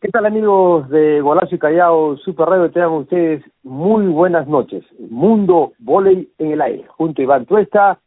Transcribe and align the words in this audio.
¿Qué 0.00 0.08
tal 0.08 0.24
amigos 0.24 0.88
de 0.88 1.20
Golazo 1.20 1.54
y 1.54 1.58
Callao 1.58 2.16
Super 2.16 2.48
Radio? 2.48 2.70
Tengan 2.70 2.92
ustedes 2.92 3.44
muy 3.62 4.06
buenas 4.06 4.48
noches. 4.48 4.82
Mundo 4.98 5.72
Voley 5.78 6.30
en 6.38 6.52
el 6.52 6.62
aire. 6.62 6.86
Junto 6.88 7.20
a 7.20 7.24
Iván 7.24 7.44
Tuesta, 7.44 7.98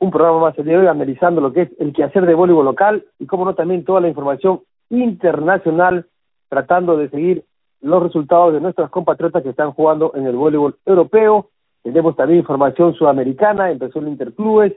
un 0.00 0.10
programa 0.10 0.40
más 0.40 0.58
el 0.58 0.64
día 0.64 0.74
de 0.74 0.80
hoy 0.80 0.86
analizando 0.88 1.40
lo 1.40 1.52
que 1.52 1.62
es 1.62 1.70
el 1.78 1.92
quehacer 1.92 2.26
de 2.26 2.34
voleibol 2.34 2.64
local 2.64 3.04
y 3.20 3.26
como 3.26 3.44
no 3.44 3.54
también 3.54 3.84
toda 3.84 4.00
la 4.00 4.08
información 4.08 4.62
internacional 4.90 6.06
tratando 6.48 6.96
de 6.96 7.08
seguir 7.08 7.44
los 7.80 8.02
resultados 8.02 8.52
de 8.52 8.60
nuestras 8.60 8.90
compatriotas 8.90 9.44
que 9.44 9.50
están 9.50 9.70
jugando 9.72 10.10
en 10.16 10.26
el 10.26 10.34
voleibol 10.34 10.76
europeo. 10.84 11.50
Tenemos 11.84 12.16
también 12.16 12.40
información 12.40 12.94
sudamericana, 12.94 13.70
empezó 13.70 14.00
el 14.00 14.08
Interclubes, 14.08 14.72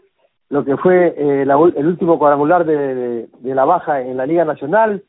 lo 0.49 0.63
que 0.63 0.77
fue 0.77 1.15
eh, 1.17 1.41
el 1.41 1.87
último 1.87 2.19
cuadrangular 2.19 2.65
de, 2.65 3.27
la 3.41 3.65
baja 3.65 4.01
en 4.01 4.17
la 4.17 4.27
Liga 4.27 4.45
Nacional, 4.45 5.03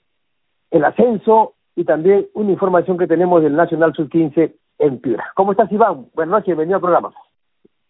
el 0.71 0.85
ascenso 0.85 1.55
y 1.77 1.85
también 1.85 2.27
una 2.35 2.51
información 2.51 2.99
que 2.99 3.07
tenemos 3.07 3.43
del 3.43 3.55
Nacional 3.55 3.93
Sub-15 3.95 4.53
en 4.79 5.01
Piura. 5.01 5.25
¿Cómo 5.35 5.53
estás, 5.53 5.71
Iván? 5.73 6.07
Buenas 6.15 6.33
noches, 6.33 6.47
bienvenido 6.47 6.77
al 6.77 6.83
programa. 6.83 7.13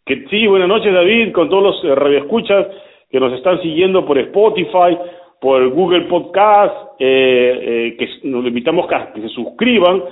Que, 0.04 0.26
sí, 0.28 0.46
buenas 0.46 0.68
noches, 0.68 0.92
David, 0.92 1.32
con 1.32 1.48
todos 1.48 1.62
los 1.62 1.84
eh, 1.84 1.94
radioescuchas 1.94 2.66
que 3.10 3.20
nos 3.20 3.32
están 3.32 3.60
siguiendo 3.62 4.04
por 4.04 4.18
Spotify, 4.18 4.98
por 5.40 5.68
Google 5.70 6.02
Podcast, 6.02 6.74
eh, 6.98 7.96
que 7.98 8.28
nos 8.28 8.44
invitamos 8.44 8.90
a 8.92 9.12
que 9.12 9.22
se 9.22 9.28
suscriban 9.28 10.02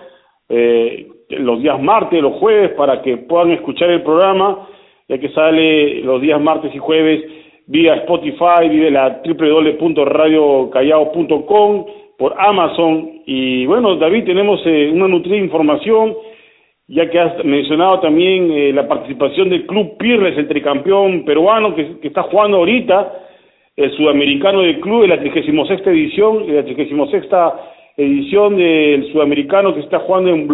los 1.28 1.60
días 1.60 1.82
martes, 1.82 2.22
los 2.22 2.34
jueves, 2.34 2.70
para 2.74 3.02
que 3.02 3.16
puedan 3.16 3.50
escuchar 3.50 3.90
el 3.90 4.02
programa 4.02 4.68
ya 5.08 5.18
que 5.18 5.28
sale 5.30 6.02
los 6.02 6.20
días 6.20 6.40
martes 6.40 6.72
y 6.74 6.78
jueves 6.78 7.24
vía 7.66 7.94
Spotify, 7.96 8.68
vía 8.68 8.90
la 8.90 9.22
www.radiocallao.com, 9.24 11.86
por 12.18 12.34
Amazon. 12.38 13.22
Y 13.26 13.66
bueno, 13.66 13.96
David, 13.96 14.24
tenemos 14.24 14.60
eh, 14.64 14.90
una 14.92 15.08
nutrida 15.08 15.36
información, 15.36 16.14
ya 16.88 17.10
que 17.10 17.18
has 17.18 17.44
mencionado 17.44 18.00
también 18.00 18.50
eh, 18.50 18.72
la 18.72 18.86
participación 18.86 19.48
del 19.48 19.66
Club 19.66 19.96
Pirles, 19.98 20.36
el 20.38 20.48
tricampeón 20.48 21.24
peruano 21.24 21.74
que, 21.74 21.96
está 22.02 22.22
jugando 22.24 22.58
ahorita, 22.58 23.12
el 23.76 23.90
sudamericano 23.96 24.62
del 24.62 24.80
club, 24.80 25.04
en 25.04 25.10
la 25.10 25.20
36 25.20 25.80
edición, 25.86 26.54
la 26.54 26.64
36 26.64 27.24
edición 27.98 28.56
del 28.56 29.12
sudamericano 29.12 29.74
que 29.74 29.80
está 29.80 29.98
jugando 30.00 30.30
en, 30.30 30.48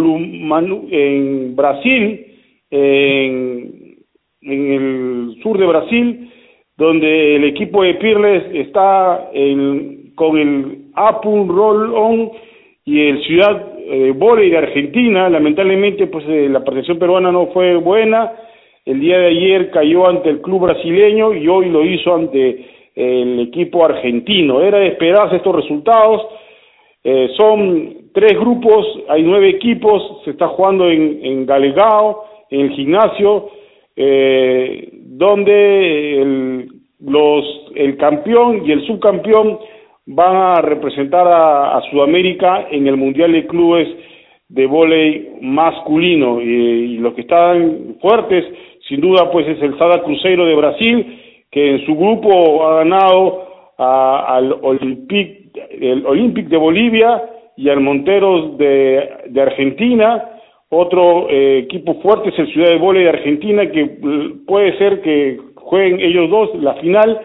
en 0.91 1.56
Brasil, 1.56 2.27
en 2.70 3.83
en 4.42 4.73
el 4.73 5.42
sur 5.42 5.58
de 5.58 5.67
Brasil, 5.67 6.31
donde 6.77 7.36
el 7.36 7.45
equipo 7.45 7.83
de 7.83 7.95
Pirles 7.95 8.45
está 8.55 9.31
con 10.14 10.39
el 10.39 10.81
Apun 10.95 11.48
Roll 11.48 11.95
On 11.95 12.31
y 12.85 13.09
el 13.09 13.23
Ciudad 13.25 13.69
eh, 13.79 14.12
de 14.15 14.59
Argentina. 14.59 15.29
Lamentablemente, 15.29 16.07
pues 16.07 16.25
eh, 16.29 16.48
la 16.51 16.61
participación 16.61 16.98
peruana 16.98 17.33
no 17.33 17.47
fue 17.48 17.77
buena. 17.77 18.33
El 18.85 19.01
día 19.01 19.19
de 19.19 19.27
ayer 19.27 19.70
cayó 19.70 20.09
ante 20.09 20.29
el 20.29 20.41
club 20.41 20.63
brasileño 20.63 21.35
y 21.35 21.47
hoy 21.47 21.69
lo 21.70 21.85
hizo 21.85 22.15
ante 22.15 22.67
el 22.95 23.41
equipo 23.41 23.85
argentino. 23.85 24.61
Era 24.61 24.79
de 24.79 24.89
esperarse 24.89 25.37
estos 25.37 25.55
resultados. 25.55 26.23
Eh, 27.05 27.29
son 27.37 28.11
tres 28.13 28.39
grupos, 28.39 28.87
hay 29.09 29.23
nueve 29.23 29.48
equipos, 29.48 30.20
se 30.25 30.31
está 30.31 30.48
jugando 30.48 30.89
en, 30.89 31.20
en 31.23 31.47
Galegao, 31.47 32.25
en 32.51 32.61
el 32.61 32.70
gimnasio 32.70 33.48
eh, 33.97 34.89
donde 34.93 36.23
el, 36.23 36.69
los, 37.01 37.45
el 37.75 37.97
campeón 37.97 38.63
y 38.67 38.73
el 38.73 38.87
subcampeón 38.87 39.59
van 40.06 40.36
a 40.36 40.55
representar 40.61 41.27
a, 41.28 41.81
Sudamérica 41.91 42.67
en 42.70 42.86
el 42.86 42.97
Mundial 42.97 43.33
de 43.33 43.47
Clubes 43.47 43.89
de 44.48 44.67
Voley 44.67 45.39
masculino 45.41 46.41
y, 46.41 46.98
los 46.98 47.14
que 47.14 47.22
están 47.22 47.97
fuertes 48.00 48.45
sin 48.89 49.00
duda 49.00 49.30
pues 49.30 49.47
es 49.48 49.61
el 49.62 49.77
Sada 49.78 50.02
Cruzeiro 50.02 50.45
de 50.45 50.55
Brasil 50.55 51.18
que 51.51 51.73
en 51.73 51.86
su 51.86 51.95
grupo 51.95 52.67
ha 52.67 52.77
ganado 52.79 53.48
al 53.79 54.57
Olympic, 54.63 55.57
el 55.70 56.07
Olympic 56.07 56.48
de 56.48 56.57
Bolivia 56.57 57.23
y 57.57 57.69
al 57.69 57.80
Monteros 57.80 58.57
de, 58.58 59.40
Argentina 59.40 60.29
otro 60.74 61.29
eh, 61.29 61.58
equipo 61.58 62.01
fuerte 62.01 62.30
es 62.30 62.39
el 62.39 62.51
Ciudad 62.51 62.70
de 62.70 62.79
Vole 62.79 63.01
de 63.01 63.11
Argentina, 63.11 63.70
que 63.70 63.84
mm, 63.84 64.46
puede 64.46 64.79
ser 64.79 65.02
que 65.02 65.39
jueguen 65.55 66.01
ellos 66.01 66.30
dos 66.30 66.51
la 66.63 66.73
final. 66.77 67.20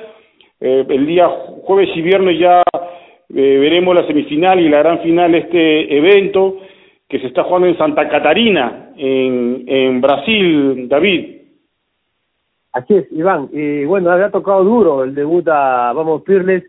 Eh, 0.59 0.85
el 0.89 1.05
día 1.05 1.27
jueves 1.63 1.89
y 1.95 2.01
viernes 2.01 2.39
ya 2.39 2.63
eh, 2.71 2.83
veremos 3.29 3.95
la 3.95 4.05
semifinal 4.07 4.59
y 4.59 4.69
la 4.69 4.79
gran 4.79 4.99
final 4.99 5.31
de 5.31 5.37
este 5.39 5.97
evento 5.97 6.57
que 7.07 7.19
se 7.19 7.27
está 7.27 7.43
jugando 7.43 7.67
en 7.67 7.77
Santa 7.77 8.09
Catarina, 8.09 8.91
en, 8.97 10.01
Brasil, 10.01 10.89
David. 10.89 11.37
Así 12.73 12.95
es, 12.95 13.11
Iván. 13.11 13.49
Y 13.53 13.85
bueno, 13.85 14.11
había 14.11 14.29
tocado 14.29 14.63
duro 14.63 15.03
el 15.03 15.15
debut 15.15 15.47
a 15.47 15.93
Vamos 15.93 16.23
Pirles. 16.23 16.65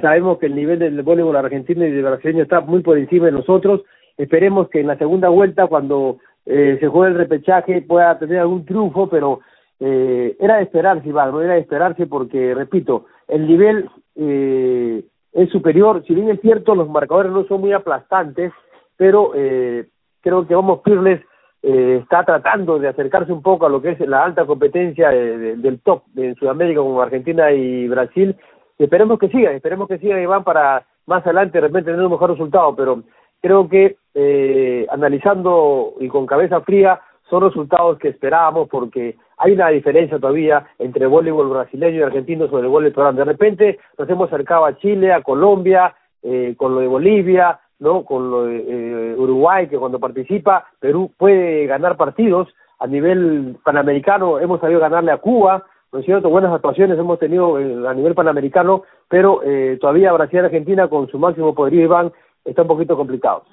sabemos 0.00 0.38
que 0.38 0.46
el 0.46 0.56
nivel 0.56 0.78
del 0.78 1.02
voleibol 1.02 1.36
argentino 1.36 1.84
y 1.84 1.90
de 1.90 2.02
brasileño 2.02 2.44
está 2.44 2.60
muy 2.62 2.80
por 2.80 2.96
encima 2.96 3.26
de 3.26 3.32
nosotros 3.32 3.82
Esperemos 4.20 4.68
que 4.68 4.80
en 4.80 4.86
la 4.86 4.98
segunda 4.98 5.30
vuelta, 5.30 5.66
cuando 5.66 6.18
eh, 6.44 6.76
se 6.78 6.88
juegue 6.88 7.12
el 7.12 7.18
repechaje, 7.18 7.80
pueda 7.80 8.18
tener 8.18 8.40
algún 8.40 8.66
triunfo, 8.66 9.08
pero 9.08 9.40
eh, 9.80 10.36
era 10.38 10.56
de 10.56 10.62
esperarse, 10.64 11.08
no 11.08 11.42
era 11.42 11.54
de 11.54 11.60
esperarse 11.60 12.06
porque, 12.06 12.54
repito, 12.54 13.06
el 13.28 13.46
nivel 13.46 13.88
eh, 14.16 15.04
es 15.32 15.50
superior. 15.50 16.02
Si 16.06 16.14
bien 16.14 16.28
es 16.28 16.40
cierto, 16.40 16.74
los 16.74 16.88
marcadores 16.88 17.32
no 17.32 17.44
son 17.44 17.60
muy 17.60 17.72
aplastantes, 17.72 18.52
pero 18.96 19.32
eh, 19.34 19.86
creo 20.20 20.46
que 20.46 20.54
Vamos 20.54 20.80
Pirles 20.80 21.20
eh, 21.62 22.00
está 22.02 22.24
tratando 22.24 22.78
de 22.78 22.88
acercarse 22.88 23.32
un 23.32 23.42
poco 23.42 23.66
a 23.66 23.68
lo 23.68 23.82
que 23.82 23.90
es 23.90 24.00
la 24.00 24.24
alta 24.24 24.46
competencia 24.46 25.10
del 25.10 25.80
top 25.80 26.02
en 26.16 26.34
Sudamérica 26.36 26.80
como 26.80 27.02
Argentina 27.02 27.52
y 27.52 27.86
Brasil. 27.88 28.36
esperemos 28.78 29.18
que 29.18 29.28
siga, 29.28 29.52
esperemos 29.52 29.88
que 29.88 29.98
siga 29.98 30.20
Iván 30.20 30.42
para 30.44 30.86
más 31.06 31.24
adelante 31.24 31.58
de 31.58 31.66
repente 31.66 31.90
tener 31.90 32.04
un 32.04 32.12
mejor 32.12 32.30
resultado, 32.30 32.74
pero 32.74 33.02
creo 33.42 33.68
que 33.68 33.96
eh, 34.14 34.86
analizando 34.90 35.94
y 36.00 36.08
con 36.08 36.26
cabeza 36.26 36.60
fría 36.62 37.00
son 37.28 37.42
resultados 37.42 37.98
que 37.98 38.08
esperábamos 38.08 38.68
porque 38.68 39.16
hay 39.40 39.52
una 39.52 39.68
diferencia 39.68 40.18
todavía 40.18 40.66
entre 40.78 41.04
el 41.04 41.08
voleibol 41.08 41.48
brasileño 41.48 41.98
y 41.98 42.02
argentino 42.02 42.46
sobre 42.46 42.64
el 42.64 42.68
voleibol 42.68 42.92
peruano. 42.92 43.18
De 43.18 43.24
repente 43.24 43.78
nos 43.98 44.08
hemos 44.08 44.30
acercado 44.30 44.66
a 44.66 44.76
Chile, 44.76 45.12
a 45.12 45.22
Colombia, 45.22 45.94
eh, 46.22 46.54
con 46.58 46.74
lo 46.74 46.82
de 46.82 46.86
Bolivia, 46.86 47.58
no, 47.78 48.04
con 48.04 48.30
lo 48.30 48.44
de 48.44 48.58
eh, 48.58 49.14
Uruguay 49.16 49.66
que 49.66 49.78
cuando 49.78 49.98
participa 49.98 50.66
Perú 50.78 51.10
puede 51.16 51.66
ganar 51.66 51.96
partidos 51.96 52.48
a 52.78 52.86
nivel 52.86 53.56
panamericano. 53.64 54.38
Hemos 54.38 54.60
sabido 54.60 54.80
ganarle 54.80 55.12
a 55.12 55.16
Cuba, 55.16 55.64
¿no 55.90 55.98
es 55.98 56.04
cierto? 56.04 56.28
Buenas 56.28 56.52
actuaciones 56.52 56.98
hemos 56.98 57.18
tenido 57.18 57.58
eh, 57.58 57.88
a 57.88 57.94
nivel 57.94 58.14
panamericano, 58.14 58.84
pero 59.08 59.42
eh, 59.42 59.78
todavía 59.80 60.12
Brasil 60.12 60.40
y 60.40 60.44
Argentina 60.44 60.88
con 60.88 61.08
su 61.08 61.18
máximo 61.18 61.54
poderío 61.54 61.84
Iván 61.84 62.12
está 62.44 62.62
un 62.62 62.68
poquito 62.68 62.96
complicado. 62.96 63.44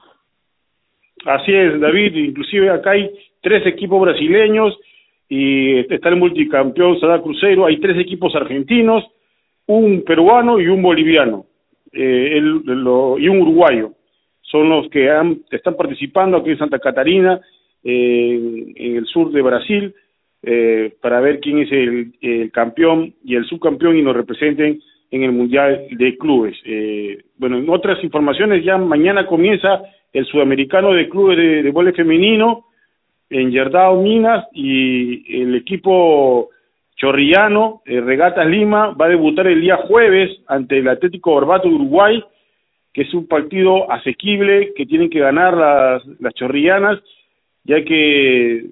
Así 1.25 1.53
es, 1.53 1.79
David, 1.79 2.13
inclusive 2.15 2.69
acá 2.69 2.91
hay 2.91 3.11
tres 3.41 3.65
equipos 3.65 4.01
brasileños 4.01 4.77
y 5.29 5.79
está 5.79 6.09
el 6.09 6.15
multicampeón 6.15 6.99
Sada 6.99 7.21
Cruzeiro, 7.21 7.65
hay 7.65 7.77
tres 7.77 7.97
equipos 7.97 8.35
argentinos, 8.35 9.03
un 9.65 10.03
peruano 10.03 10.59
y 10.59 10.67
un 10.67 10.81
boliviano, 10.81 11.45
eh, 11.91 12.39
y 12.39 13.27
un 13.27 13.41
uruguayo. 13.41 13.91
Son 14.41 14.69
los 14.69 14.89
que 14.89 15.09
han, 15.09 15.41
están 15.51 15.75
participando 15.75 16.37
aquí 16.37 16.51
en 16.51 16.57
Santa 16.57 16.79
Catarina, 16.79 17.41
en 17.83 18.95
el 18.95 19.05
sur 19.05 19.31
de 19.31 19.41
Brasil, 19.41 19.93
eh, 20.43 20.93
para 21.01 21.19
ver 21.19 21.39
quién 21.39 21.59
es 21.59 21.71
el, 21.71 22.13
el, 22.21 22.51
campeón 22.51 23.13
y 23.23 23.35
el 23.35 23.45
subcampeón 23.45 23.97
y 23.97 24.01
nos 24.01 24.15
representen 24.15 24.79
en 25.09 25.23
el 25.23 25.31
Mundial 25.31 25.87
de 25.91 26.17
Clubes. 26.17 26.55
Eh, 26.63 27.23
bueno, 27.37 27.57
en 27.57 27.69
otras 27.69 28.03
informaciones, 28.03 28.63
ya 28.63 28.77
mañana 28.77 29.25
comienza 29.25 29.81
el 30.13 30.25
Sudamericano 30.25 30.93
de 30.93 31.09
Clubes 31.09 31.37
de, 31.37 31.63
de 31.63 31.93
Femenino 31.93 32.66
en 33.29 33.51
Yerdao, 33.51 34.01
Minas, 34.01 34.45
y 34.53 35.41
el 35.41 35.55
equipo 35.55 36.49
chorrillano, 36.95 37.81
eh, 37.85 38.01
Regatas 38.01 38.47
Lima, 38.47 38.91
va 38.91 39.05
a 39.05 39.09
debutar 39.09 39.47
el 39.47 39.61
día 39.61 39.77
jueves 39.77 40.31
ante 40.47 40.79
el 40.79 40.87
Atlético 40.87 41.33
Orbato 41.33 41.67
de 41.67 41.75
Uruguay, 41.75 42.23
que 42.93 43.03
es 43.03 43.13
un 43.13 43.27
partido 43.27 43.91
asequible 43.91 44.73
que 44.75 44.85
tienen 44.85 45.09
que 45.09 45.19
ganar 45.19 45.55
las, 46.19 46.33
chorrillanas, 46.33 46.99
ya 47.63 47.83
que 47.83 48.65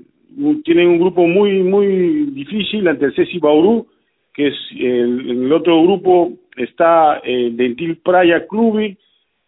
tienen 0.64 0.88
un 0.88 1.00
grupo 1.00 1.28
muy, 1.28 1.62
muy 1.62 2.32
difícil 2.32 2.88
ante 2.88 3.06
el 3.06 3.16
Ceci 3.16 3.38
Bauru, 3.38 3.88
que 4.34 4.48
es 4.48 4.56
el, 4.72 5.30
en 5.30 5.44
el 5.46 5.54
otro 5.54 5.82
grupo 5.84 6.34
está 6.58 7.18
el 7.24 7.56
Dentil 7.56 7.98
Praia 7.98 8.48
Club, 8.48 8.98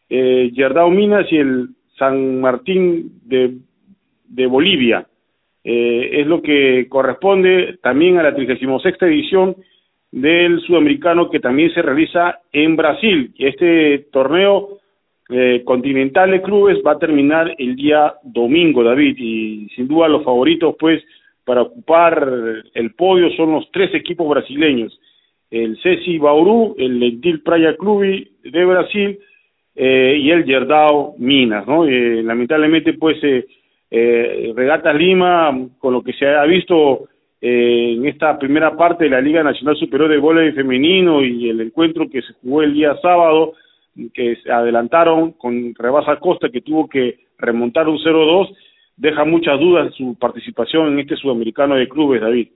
eh, 0.10 0.52
Yerdao 0.54 0.90
Minas 0.92 1.26
y 1.32 1.38
el 1.38 1.70
San 1.98 2.40
Martín 2.40 3.20
de, 3.26 3.58
de 4.28 4.46
Bolivia. 4.46 5.08
Eh, 5.64 6.22
es 6.22 6.28
lo 6.28 6.42
que 6.42 6.88
corresponde 6.88 7.78
también 7.82 8.18
a 8.18 8.24
la 8.24 8.34
36 8.34 8.96
edición 9.02 9.56
del 10.12 10.62
sudamericano 10.62 11.30
que 11.30 11.42
también 11.42 11.74
se 11.74 11.82
realiza 11.82 12.40
en 12.54 12.76
Brasil. 12.78 13.34
Este 13.38 14.08
torneo 14.12 14.80
eh, 15.30 15.64
continental 15.66 16.32
de 16.32 16.42
clubes 16.42 16.78
va 16.86 16.94
a 16.94 17.00
terminar 17.00 17.54
el 17.58 17.76
día 17.76 18.14
domingo, 18.24 18.82
David, 18.82 19.18
y 19.18 19.68
sin 19.76 19.88
duda 19.88 20.08
los 20.08 20.24
favoritos, 20.24 20.76
pues, 20.80 21.04
para 21.44 21.64
ocupar 21.64 22.64
el 22.74 22.94
podio 22.94 23.30
son 23.32 23.52
los 23.52 23.70
tres 23.72 23.94
equipos 23.94 24.28
brasileños, 24.30 24.98
el 25.52 25.78
Ceci 25.82 26.18
Bauru, 26.18 26.76
el 26.78 27.00
Lentil 27.00 27.42
Praia 27.42 27.76
Club 27.76 28.04
de 28.42 28.66
Brasil 28.66 29.20
eh, 29.76 30.18
y 30.18 30.32
el 30.32 30.46
Yerdao 30.46 31.16
Minas, 31.18 31.68
¿no? 31.68 31.86
Lamentablemente, 31.86 32.94
pues, 32.94 33.18
eh, 33.90 34.54
Regatas 34.56 34.96
Lima, 34.96 35.58
con 35.80 35.94
lo 35.94 36.02
que 36.02 36.14
se 36.14 36.28
ha 36.28 36.44
visto 36.44 37.08
eh, 37.40 37.94
en 37.98 38.06
esta 38.08 38.38
primera 38.38 38.76
parte 38.76 39.06
de 39.06 39.12
la 39.12 39.22
Liga 39.22 39.44
Nacional 39.44 39.78
Superior 39.78 40.10
de 40.10 40.18
Voleibol 40.18 40.56
Femenino 40.56 41.24
y 41.24 41.50
el 41.50 41.62
encuentro 41.62 42.10
que 42.10 42.22
se 42.22 42.34
jugó 42.42 42.64
el 42.64 42.74
día 42.74 42.96
sábado, 43.02 43.54
que 44.14 44.36
se 44.38 44.52
adelantaron 44.52 45.32
con 45.34 45.74
Rebasa 45.76 46.18
Costa, 46.18 46.50
que 46.50 46.62
tuvo 46.62 46.88
que 46.88 47.20
remontar 47.38 47.88
un 47.88 47.98
0-2, 47.98 48.56
deja 48.96 49.24
muchas 49.24 49.60
dudas 49.60 49.94
su 49.96 50.16
participación 50.20 50.94
en 50.94 51.00
este 51.00 51.16
sudamericano 51.16 51.76
de 51.76 51.88
clubes, 51.88 52.22
David. 52.22 52.50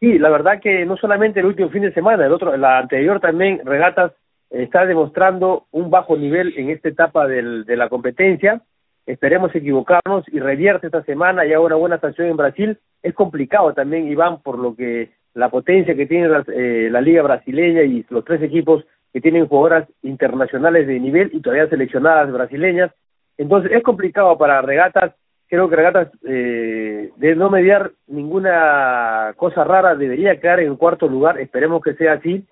Sí, 0.00 0.18
la 0.18 0.28
verdad 0.28 0.60
que 0.60 0.84
no 0.84 0.96
solamente 0.98 1.40
el 1.40 1.46
último 1.46 1.70
fin 1.70 1.82
de 1.82 1.92
semana, 1.92 2.26
el 2.26 2.32
otro, 2.32 2.54
la 2.56 2.78
anterior 2.78 3.18
también, 3.18 3.60
Regatas 3.64 4.12
está 4.50 4.84
demostrando 4.84 5.64
un 5.72 5.90
bajo 5.90 6.16
nivel 6.16 6.52
en 6.56 6.70
esta 6.70 6.90
etapa 6.90 7.26
de 7.26 7.76
la 7.76 7.88
competencia. 7.88 8.62
Esperemos 9.06 9.54
equivocarnos 9.54 10.24
y 10.32 10.40
revierte 10.40 10.86
esta 10.86 11.02
semana 11.04 11.46
y 11.46 11.52
haga 11.52 11.64
una 11.64 11.76
buena 11.76 12.00
sanción 12.00 12.28
en 12.28 12.36
Brasil. 12.36 12.78
Es 13.02 13.14
complicado 13.14 13.72
también, 13.72 14.08
Iván, 14.08 14.42
por 14.42 14.58
lo 14.58 14.74
que 14.74 15.10
la 15.34 15.48
potencia 15.48 15.94
que 15.94 16.06
tiene 16.06 16.28
la, 16.28 16.44
eh, 16.48 16.88
la 16.90 17.00
liga 17.00 17.22
brasileña 17.22 17.82
y 17.82 18.04
los 18.10 18.24
tres 18.24 18.42
equipos 18.42 18.84
que 19.12 19.20
tienen 19.20 19.46
jugadoras 19.46 19.88
internacionales 20.02 20.86
de 20.86 20.98
nivel 20.98 21.30
y 21.32 21.40
todavía 21.40 21.68
seleccionadas 21.68 22.32
brasileñas. 22.32 22.90
Entonces 23.38 23.70
es 23.72 23.82
complicado 23.82 24.36
para 24.36 24.60
regatas 24.62 25.14
creo 25.48 25.68
que 25.68 25.76
Regatas, 25.76 26.08
eh, 26.24 27.10
de 27.16 27.36
no 27.36 27.50
mediar 27.50 27.92
ninguna 28.06 29.34
cosa 29.36 29.64
rara, 29.64 29.94
debería 29.94 30.40
quedar 30.40 30.60
en 30.60 30.76
cuarto 30.76 31.08
lugar, 31.08 31.40
esperemos 31.40 31.82
que 31.82 31.94
sea 31.94 32.14
así, 32.14 32.44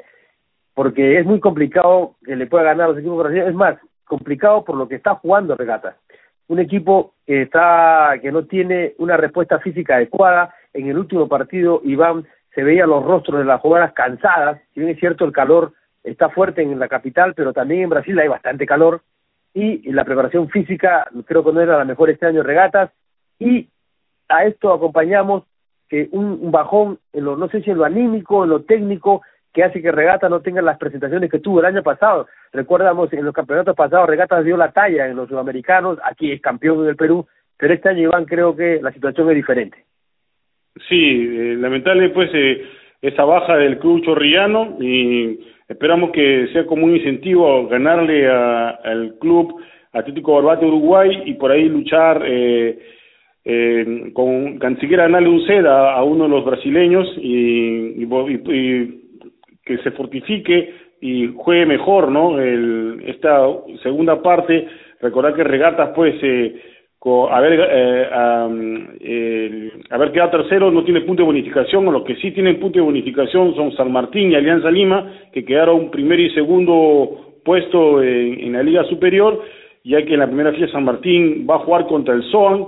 porque 0.74 1.18
es 1.18 1.26
muy 1.26 1.40
complicado 1.40 2.14
que 2.24 2.36
le 2.36 2.46
pueda 2.46 2.64
ganar 2.64 2.90
los 2.90 2.98
equipos 2.98 3.18
brasileños, 3.18 3.50
es 3.50 3.54
más, 3.54 3.78
complicado 4.04 4.64
por 4.64 4.76
lo 4.76 4.88
que 4.88 4.96
está 4.96 5.14
jugando 5.16 5.56
Regatas. 5.56 5.96
Un 6.48 6.58
equipo 6.58 7.14
que 7.26 7.42
está 7.42 8.14
que 8.20 8.30
no 8.30 8.44
tiene 8.44 8.94
una 8.98 9.16
respuesta 9.16 9.58
física 9.60 9.96
adecuada, 9.96 10.54
en 10.72 10.88
el 10.88 10.98
último 10.98 11.28
partido 11.28 11.80
Iván 11.84 12.26
se 12.54 12.62
veía 12.62 12.86
los 12.86 13.04
rostros 13.04 13.38
de 13.38 13.44
las 13.44 13.60
jugadoras 13.60 13.92
cansadas, 13.92 14.60
si 14.72 14.80
bien 14.80 14.92
es 14.92 15.00
cierto 15.00 15.24
el 15.24 15.32
calor 15.32 15.72
está 16.02 16.28
fuerte 16.28 16.62
en 16.62 16.78
la 16.78 16.88
capital, 16.88 17.34
pero 17.34 17.52
también 17.52 17.82
en 17.82 17.90
Brasil 17.90 18.18
hay 18.18 18.28
bastante 18.28 18.66
calor, 18.66 19.02
y 19.54 19.90
la 19.92 20.04
preparación 20.04 20.48
física 20.50 21.08
creo 21.24 21.44
que 21.44 21.52
no 21.52 21.60
era 21.60 21.78
la 21.78 21.84
mejor 21.84 22.10
este 22.10 22.26
año 22.26 22.42
regatas. 22.42 22.90
Y 23.38 23.68
a 24.28 24.44
esto 24.44 24.72
acompañamos 24.72 25.44
que 25.88 26.08
un, 26.10 26.50
bajón 26.50 26.98
en 27.12 27.24
lo 27.24 27.36
no 27.36 27.48
sé 27.48 27.62
si 27.62 27.70
en 27.70 27.78
lo 27.78 27.84
anímico 27.84 28.42
en 28.42 28.50
lo 28.50 28.62
técnico 28.62 29.22
que 29.52 29.62
hace 29.62 29.80
que 29.80 29.92
Regata 29.92 30.28
no 30.28 30.40
tenga 30.40 30.60
las 30.60 30.78
presentaciones 30.78 31.30
que 31.30 31.38
tuvo 31.38 31.60
el 31.60 31.66
año 31.66 31.82
pasado. 31.84 32.26
Recuerdamos 32.54 33.12
en 33.12 33.24
los 33.24 33.34
campeonatos 33.34 33.76
pasados 33.76 34.08
Regata 34.08 34.42
dio 34.42 34.56
la 34.56 34.72
talla 34.72 35.06
en 35.06 35.16
los 35.16 35.28
sudamericanos, 35.28 35.98
aquí 36.02 36.32
es 36.32 36.40
campeón 36.40 36.86
del 36.86 36.96
Perú, 36.96 37.26
pero 37.58 37.74
este 37.74 37.90
año 37.90 38.04
Iván 38.04 38.24
creo 38.24 38.56
que 38.56 38.80
la 38.80 38.92
situación 38.92 39.28
es 39.28 39.36
diferente. 39.36 39.84
Sí, 40.88 41.28
eh, 41.30 41.56
lamentable 41.58 42.08
pues 42.10 42.30
eh, 42.32 42.62
esa 43.02 43.24
baja 43.24 43.56
del 43.56 43.78
club 43.78 44.02
chorrillano 44.04 44.76
y 44.80 45.38
Esperamos 45.68 46.10
que 46.10 46.48
sea 46.52 46.66
como 46.66 46.84
un 46.84 46.94
incentivo 46.94 47.66
ganarle 47.68 48.28
al 48.28 49.16
club 49.18 49.62
Atlético 49.92 50.34
Barbate 50.34 50.66
Uruguay 50.66 51.22
y 51.24 51.34
por 51.34 51.50
ahí 51.50 51.68
luchar 51.68 52.22
eh, 52.24 52.78
eh, 53.44 54.10
con 54.12 54.58
siquiera 54.80 55.04
ganarle 55.04 55.30
un 55.30 55.46
set 55.46 55.64
a, 55.64 56.02
uno 56.02 56.24
de 56.24 56.30
los 56.30 56.44
brasileños 56.44 57.08
y, 57.16 58.04
y, 58.04 59.00
que 59.64 59.78
se 59.78 59.90
fortifique 59.92 60.74
y 61.04 61.34
juegue 61.36 61.66
mejor, 61.66 62.10
¿no? 62.10 62.40
El, 62.40 63.02
esta 63.06 63.46
segunda 63.82 64.22
parte, 64.22 64.66
recordar 65.02 65.34
que 65.34 65.44
Regatas 65.44 65.90
pues 65.94 66.14
eh, 66.22 66.54
haber, 67.30 67.68
eh, 69.02 69.70
haber 69.90 70.12
quedado 70.12 70.30
tercero 70.30 70.70
no 70.70 70.82
tiene 70.82 71.02
punto 71.02 71.20
de 71.20 71.26
bonificación, 71.26 71.86
o 71.86 71.92
los 71.92 72.04
que 72.04 72.16
sí 72.16 72.30
tienen 72.30 72.58
punto 72.58 72.78
de 72.78 72.86
bonificación 72.86 73.54
son 73.54 73.76
San 73.76 73.92
Martín 73.92 74.32
y 74.32 74.34
Alianza 74.34 74.70
Lima, 74.70 75.12
que 75.30 75.44
quedaron 75.44 75.90
primer 75.90 76.18
y 76.20 76.30
segundo 76.30 77.40
puesto 77.44 78.02
en, 78.02 78.54
la 78.54 78.62
Liga 78.62 78.84
Superior, 78.84 79.42
ya 79.84 80.02
que 80.06 80.14
en 80.14 80.20
la 80.20 80.26
primera 80.26 80.52
fila 80.52 80.68
San 80.68 80.84
Martín 80.84 81.46
va 81.48 81.56
a 81.56 81.64
jugar 81.66 81.86
contra 81.86 82.14
el 82.14 82.22
SOAN, 82.30 82.64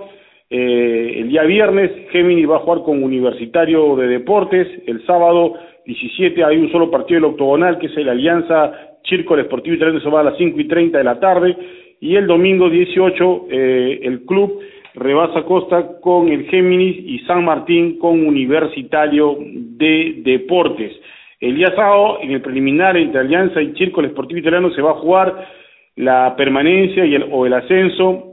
eh, 0.51 1.21
el 1.21 1.31
día 1.31 1.45
viernes 1.45 1.91
Géminis 2.11 2.51
va 2.51 2.57
a 2.57 2.61
jugar 2.61 2.83
con 2.83 3.03
Universitario 3.03 3.97
de 3.97 4.09
Deportes, 4.09 4.69
el 4.87 5.07
sábado 5.07 5.55
17 5.87 6.45
hay 6.45 6.57
un 6.57 6.71
solo 6.71 6.91
partido 6.91 7.21
del 7.21 7.31
octogonal, 7.31 7.79
que 7.79 7.87
es 7.87 7.97
el 7.97 8.09
Alianza 8.09 8.99
Circo 9.09 9.37
Esportivo 9.39 9.77
Italiano, 9.77 10.01
se 10.01 10.11
va 10.11 10.21
a 10.21 10.25
las 10.25 10.37
5 10.37 10.61
y 10.61 10.69
30 10.69 10.99
de 10.99 11.05
la 11.05 11.21
tarde, 11.21 11.57
y 12.01 12.17
el 12.17 12.27
domingo 12.27 12.69
18 12.69 13.47
eh, 13.51 14.01
el 14.03 14.25
club 14.25 14.61
rebasa 14.95 15.43
Costa 15.45 16.01
con 16.01 16.29
el 16.29 16.47
Géminis 16.49 16.97
y 17.07 17.19
San 17.21 17.45
Martín 17.45 17.99
con 17.99 18.27
Universitario 18.27 19.37
de 19.41 20.23
Deportes. 20.25 20.93
El 21.39 21.57
día 21.57 21.69
sábado, 21.77 22.19
en 22.23 22.33
el 22.33 22.41
preliminar 22.41 22.97
entre 22.97 23.21
Alianza 23.21 23.61
y 23.61 23.75
Círculo 23.75 24.09
Esportivo 24.09 24.41
Italiano, 24.41 24.71
se 24.71 24.83
va 24.83 24.93
a 24.93 25.01
jugar 25.01 25.47
la 25.97 26.35
permanencia 26.37 27.05
y 27.05 27.15
el, 27.15 27.27
o 27.31 27.47
el 27.47 27.53
ascenso 27.53 28.33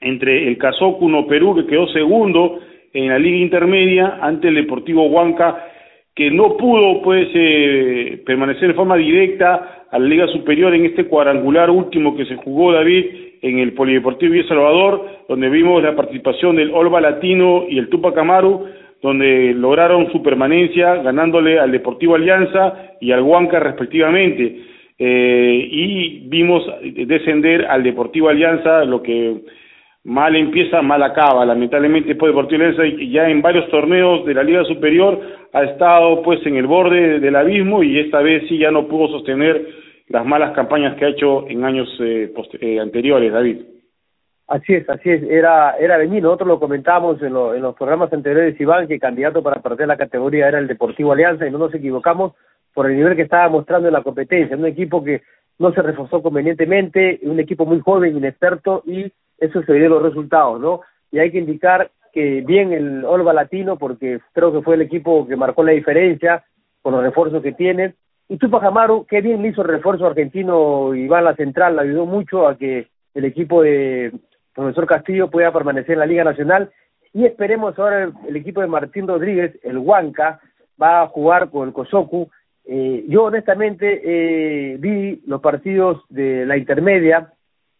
entre 0.00 0.48
el 0.48 0.56
Casócuno 0.58 1.26
Perú, 1.26 1.54
que 1.54 1.66
quedó 1.66 1.86
segundo 1.88 2.60
en 2.92 3.08
la 3.08 3.18
Liga 3.18 3.38
Intermedia, 3.38 4.18
ante 4.20 4.48
el 4.48 4.54
Deportivo 4.54 5.06
Huanca, 5.06 5.64
que 6.14 6.30
no 6.30 6.56
pudo 6.56 7.02
pues 7.02 7.28
eh, 7.34 8.22
permanecer 8.26 8.68
de 8.68 8.74
forma 8.74 8.96
directa 8.96 9.86
a 9.90 9.98
la 9.98 10.06
Liga 10.06 10.26
Superior 10.28 10.74
en 10.74 10.86
este 10.86 11.04
cuadrangular 11.04 11.70
último 11.70 12.16
que 12.16 12.26
se 12.26 12.36
jugó 12.36 12.72
David 12.72 13.06
en 13.42 13.58
el 13.58 13.72
Polideportivo 13.72 14.32
Villa 14.32 14.48
Salvador, 14.48 15.06
donde 15.28 15.48
vimos 15.48 15.82
la 15.82 15.96
participación 15.96 16.56
del 16.56 16.72
Olva 16.72 17.00
Latino 17.00 17.64
y 17.68 17.78
el 17.78 17.88
Tupac 17.88 18.16
Amaru, 18.18 18.66
donde 19.02 19.54
lograron 19.54 20.12
su 20.12 20.22
permanencia 20.22 20.96
ganándole 20.96 21.58
al 21.58 21.72
Deportivo 21.72 22.16
Alianza 22.16 22.96
y 23.00 23.12
al 23.12 23.22
Huanca 23.22 23.58
respectivamente. 23.58 24.60
Eh, 24.98 25.68
y 25.70 26.28
vimos 26.28 26.62
descender 26.82 27.64
al 27.64 27.82
Deportivo 27.82 28.28
Alianza, 28.28 28.84
lo 28.84 29.02
que 29.02 29.36
mal 30.04 30.36
empieza, 30.36 30.82
mal 30.82 31.02
acaba. 31.02 31.44
Lamentablemente, 31.44 32.08
después 32.08 32.30
Deportivo 32.30 32.64
ya 33.10 33.28
en 33.28 33.42
varios 33.42 33.68
torneos 33.70 34.24
de 34.24 34.34
la 34.34 34.42
Liga 34.42 34.64
Superior 34.64 35.20
ha 35.52 35.64
estado 35.64 36.22
pues 36.22 36.44
en 36.46 36.56
el 36.56 36.66
borde 36.66 37.20
del 37.20 37.36
abismo 37.36 37.82
y 37.82 37.98
esta 37.98 38.20
vez 38.20 38.44
sí 38.48 38.58
ya 38.58 38.70
no 38.70 38.86
pudo 38.86 39.08
sostener 39.08 39.66
las 40.08 40.24
malas 40.26 40.52
campañas 40.52 40.96
que 40.96 41.04
ha 41.04 41.08
hecho 41.08 41.48
en 41.48 41.64
años 41.64 41.88
eh, 42.00 42.32
eh, 42.60 42.80
anteriores, 42.80 43.32
David. 43.32 43.58
Así 44.48 44.74
es, 44.74 44.88
así 44.90 45.08
es, 45.08 45.22
era, 45.22 45.76
era 45.78 45.96
venir, 45.96 46.24
nosotros 46.24 46.48
lo 46.48 46.58
comentábamos 46.58 47.22
en, 47.22 47.28
en 47.28 47.62
los 47.62 47.76
programas 47.76 48.12
anteriores, 48.12 48.60
Iván, 48.60 48.88
que 48.88 48.98
candidato 48.98 49.44
para 49.44 49.62
perder 49.62 49.86
la 49.86 49.96
categoría 49.96 50.48
era 50.48 50.58
el 50.58 50.66
Deportivo 50.66 51.12
Alianza 51.12 51.46
y 51.46 51.52
no 51.52 51.58
nos 51.58 51.72
equivocamos 51.72 52.32
por 52.74 52.90
el 52.90 52.96
nivel 52.96 53.14
que 53.14 53.22
estaba 53.22 53.48
mostrando 53.48 53.86
en 53.86 53.94
la 53.94 54.02
competencia, 54.02 54.56
un 54.56 54.66
equipo 54.66 55.04
que 55.04 55.22
no 55.60 55.72
se 55.72 55.82
reforzó 55.82 56.20
convenientemente, 56.20 57.20
un 57.22 57.38
equipo 57.38 57.64
muy 57.64 57.78
joven, 57.78 58.16
inexperto 58.16 58.82
y 58.86 59.12
eso 59.40 59.62
se 59.62 59.72
ve 59.72 59.88
los 59.88 60.02
resultados, 60.02 60.60
¿no? 60.60 60.82
Y 61.10 61.18
hay 61.18 61.32
que 61.32 61.38
indicar 61.38 61.90
que 62.12 62.42
bien 62.42 62.72
el 62.72 63.04
Olva 63.04 63.32
Latino, 63.32 63.76
porque 63.76 64.20
creo 64.32 64.52
que 64.52 64.62
fue 64.62 64.74
el 64.74 64.82
equipo 64.82 65.26
que 65.26 65.36
marcó 65.36 65.62
la 65.64 65.72
diferencia 65.72 66.44
con 66.82 66.92
los 66.92 67.02
refuerzos 67.02 67.42
que 67.42 67.52
tiene, 67.52 67.94
y 68.30 68.36
Tupac 68.36 68.62
Amaru, 68.62 69.06
qué 69.06 69.20
bien 69.22 69.42
le 69.42 69.48
hizo 69.48 69.62
el 69.62 69.68
refuerzo 69.68 70.06
argentino 70.06 70.94
Iván 70.94 71.24
La 71.24 71.34
Central, 71.34 71.74
le 71.74 71.82
ayudó 71.82 72.06
mucho 72.06 72.46
a 72.46 72.56
que 72.56 72.86
el 73.12 73.24
equipo 73.24 73.60
de 73.60 74.12
profesor 74.54 74.86
Castillo 74.86 75.28
pueda 75.28 75.52
permanecer 75.52 75.94
en 75.94 75.98
la 75.98 76.06
Liga 76.06 76.22
Nacional. 76.22 76.70
Y 77.12 77.24
esperemos 77.24 77.76
ahora 77.76 78.12
el, 78.28 78.36
equipo 78.36 78.60
de 78.60 78.68
Martín 78.68 79.08
Rodríguez, 79.08 79.58
el 79.64 79.78
Huanca, 79.78 80.38
va 80.80 81.02
a 81.02 81.08
jugar 81.08 81.50
con 81.50 81.66
el 81.66 81.74
Cosocu. 81.74 82.30
Eh, 82.66 83.04
yo 83.08 83.24
honestamente 83.24 84.00
eh, 84.04 84.76
vi 84.78 85.20
los 85.26 85.40
partidos 85.40 86.04
de 86.08 86.46
la 86.46 86.56
intermedia 86.56 87.32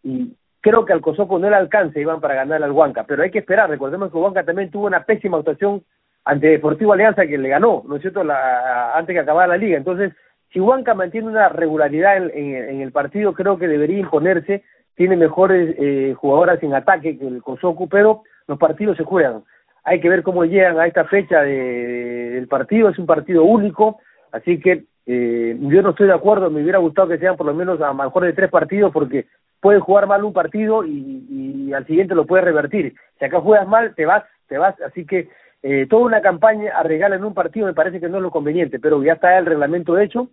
y 0.03 0.33
creo 0.61 0.85
que 0.85 0.93
al 0.93 1.01
Cosocu 1.01 1.39
no 1.39 1.49
le 1.49 1.55
alcance, 1.55 1.99
Iván, 1.99 2.21
para 2.21 2.35
ganar 2.35 2.63
al 2.63 2.71
Huanca, 2.71 3.03
pero 3.03 3.23
hay 3.23 3.31
que 3.31 3.39
esperar. 3.39 3.69
Recordemos 3.69 4.11
que 4.11 4.17
Huanca 4.17 4.43
también 4.43 4.69
tuvo 4.69 4.85
una 4.85 5.03
pésima 5.03 5.37
actuación 5.37 5.83
ante 6.23 6.47
Deportivo 6.47 6.93
Alianza 6.93 7.25
que 7.25 7.37
le 7.37 7.49
ganó, 7.49 7.83
¿no 7.87 7.95
es 7.95 8.01
cierto?, 8.01 8.23
la, 8.23 8.95
antes 8.95 9.13
que 9.13 9.19
acabara 9.19 9.47
la 9.47 9.57
liga. 9.57 9.75
Entonces, 9.75 10.13
si 10.53 10.59
Huanca 10.59 10.93
mantiene 10.93 11.27
una 11.27 11.49
regularidad 11.49 12.17
en, 12.17 12.81
el 12.81 12.91
partido, 12.91 13.33
creo 13.33 13.57
que 13.57 13.67
debería 13.67 13.99
imponerse. 13.99 14.63
Tiene 14.95 15.15
mejores 15.15 15.75
eh, 15.79 16.13
jugadoras 16.15 16.61
en 16.61 16.75
ataque 16.75 17.17
que 17.17 17.25
el 17.25 17.41
Kosoku, 17.41 17.87
pero 17.89 18.23
los 18.47 18.59
partidos 18.59 18.97
se 18.97 19.03
juegan. 19.03 19.43
Hay 19.83 19.99
que 19.99 20.09
ver 20.09 20.21
cómo 20.21 20.45
llegan 20.45 20.79
a 20.79 20.85
esta 20.85 21.05
fecha 21.05 21.41
de, 21.41 22.31
del 22.31 22.47
partido. 22.47 22.89
Es 22.89 22.99
un 22.99 23.07
partido 23.07 23.43
único, 23.45 23.99
así 24.31 24.59
que 24.59 24.83
eh, 25.07 25.57
yo 25.59 25.81
no 25.81 25.91
estoy 25.91 26.07
de 26.07 26.13
acuerdo, 26.13 26.51
me 26.51 26.61
hubiera 26.61 26.77
gustado 26.77 27.07
que 27.07 27.17
sean 27.17 27.35
por 27.35 27.47
lo 27.47 27.53
menos 27.55 27.81
a 27.81 27.91
mejor 27.93 28.23
de 28.23 28.33
tres 28.33 28.51
partidos 28.51 28.91
porque 28.91 29.25
puedes 29.61 29.81
jugar 29.81 30.07
mal 30.07 30.23
un 30.23 30.33
partido 30.33 30.83
y, 30.83 31.25
y 31.29 31.73
al 31.73 31.85
siguiente 31.85 32.15
lo 32.15 32.25
puedes 32.25 32.43
revertir. 32.43 32.95
Si 33.19 33.25
acá 33.25 33.39
juegas 33.39 33.67
mal, 33.67 33.95
te 33.95 34.05
vas, 34.05 34.23
te 34.47 34.57
vas, 34.57 34.75
así 34.81 35.05
que 35.05 35.29
eh, 35.63 35.85
toda 35.87 36.05
una 36.05 36.21
campaña 36.21 36.75
a 36.75 36.81
regalar 36.81 37.19
en 37.19 37.25
un 37.25 37.35
partido 37.35 37.67
me 37.67 37.73
parece 37.73 37.99
que 37.99 38.09
no 38.09 38.17
es 38.17 38.23
lo 38.23 38.31
conveniente, 38.31 38.79
pero 38.79 39.03
ya 39.03 39.13
está 39.13 39.37
el 39.37 39.45
reglamento 39.45 39.97
hecho, 39.99 40.29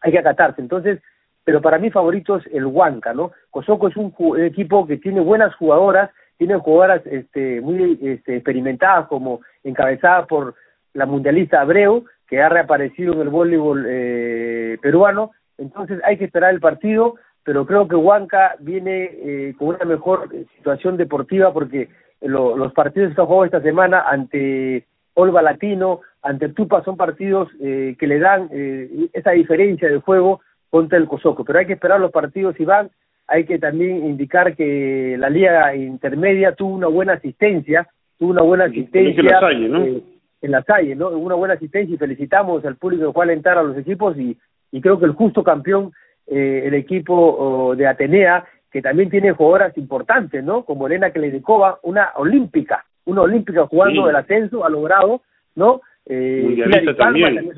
hay 0.00 0.12
que 0.12 0.18
acatarse. 0.18 0.60
Entonces, 0.60 1.00
pero 1.42 1.62
para 1.62 1.78
mí 1.78 1.90
favorito 1.90 2.36
es 2.36 2.46
el 2.52 2.66
Huanca, 2.66 3.14
¿no? 3.14 3.32
Cosoco 3.50 3.88
es 3.88 3.96
un, 3.96 4.12
equipo 4.40 4.86
que 4.86 4.98
tiene 4.98 5.20
buenas 5.20 5.54
jugadoras, 5.54 6.10
tiene 6.36 6.56
jugadoras 6.56 7.06
este, 7.06 7.62
muy 7.62 7.98
este, 8.02 8.36
experimentadas, 8.36 9.06
como 9.06 9.40
encabezadas 9.64 10.26
por 10.26 10.54
la 10.92 11.06
mundialista 11.06 11.62
Abreu, 11.62 12.04
que 12.26 12.42
ha 12.42 12.48
reaparecido 12.50 13.14
en 13.14 13.20
el 13.20 13.28
voleibol 13.30 13.86
eh, 13.88 14.78
peruano. 14.82 15.30
Entonces 15.56 16.00
hay 16.04 16.18
que 16.18 16.26
esperar 16.26 16.52
el 16.52 16.60
partido, 16.60 17.14
pero 17.46 17.64
creo 17.64 17.86
que 17.86 17.94
Huanca 17.94 18.56
viene 18.58 19.04
eh, 19.04 19.54
con 19.56 19.68
una 19.68 19.84
mejor 19.84 20.28
situación 20.56 20.96
deportiva 20.96 21.52
porque 21.52 21.88
los 22.20 22.72
partidos 22.72 23.06
que 23.06 23.12
están 23.12 23.26
jugando 23.26 23.44
esta 23.44 23.62
semana 23.62 24.00
ante 24.00 24.84
Olva 25.14 25.42
Latino, 25.42 26.00
ante 26.22 26.48
Tupa, 26.48 26.82
son 26.82 26.96
partidos 26.96 27.48
eh, 27.60 27.94
que 28.00 28.08
le 28.08 28.18
dan 28.18 28.48
eh, 28.52 29.08
esa 29.12 29.30
diferencia 29.30 29.88
de 29.88 30.00
juego 30.00 30.40
contra 30.70 30.98
el 30.98 31.06
Cosoco. 31.06 31.44
Pero 31.44 31.60
hay 31.60 31.66
que 31.66 31.74
esperar 31.74 32.00
los 32.00 32.10
partidos, 32.10 32.58
Iván. 32.58 32.90
Hay 33.28 33.44
que 33.44 33.60
también 33.60 34.04
indicar 34.04 34.56
que 34.56 35.14
la 35.16 35.30
Liga 35.30 35.72
Intermedia 35.76 36.52
tuvo 36.56 36.74
una 36.74 36.88
buena 36.88 37.12
asistencia, 37.12 37.88
tuvo 38.18 38.30
una 38.30 38.42
buena 38.42 38.64
asistencia. 38.64 39.20
En 39.20 39.26
la 39.26 39.40
calle, 39.40 39.68
¿no? 39.68 39.84
Eh, 39.84 40.02
en 40.42 40.50
la 40.50 40.62
calle, 40.64 40.96
¿no? 40.96 41.10
Una 41.10 41.36
buena 41.36 41.54
asistencia 41.54 41.94
y 41.94 41.98
felicitamos 41.98 42.64
al 42.64 42.74
público 42.74 43.06
que 43.06 43.12
fue 43.12 43.22
a 43.22 43.28
alentar 43.28 43.56
a 43.56 43.62
los 43.62 43.78
equipos 43.78 44.18
y, 44.18 44.36
y 44.72 44.80
creo 44.80 44.98
que 44.98 45.06
el 45.06 45.12
justo 45.12 45.44
campeón, 45.44 45.92
eh, 46.26 46.62
el 46.66 46.74
equipo 46.74 47.74
de 47.76 47.86
Atenea, 47.86 48.44
que 48.70 48.82
también 48.82 49.08
tiene 49.10 49.32
jugadoras 49.32 49.76
importantes, 49.78 50.44
¿no? 50.44 50.64
Como 50.64 50.86
Elena 50.86 51.10
Klenikova, 51.10 51.78
una 51.82 52.10
olímpica, 52.16 52.84
una 53.06 53.22
olímpica 53.22 53.66
jugando 53.66 54.10
el 54.10 54.16
ascenso, 54.16 54.64
ha 54.64 54.68
logrado, 54.68 55.22
¿no? 55.54 55.80
Eh, 56.04 56.42
mundialista 56.44 56.94
también. 56.94 57.52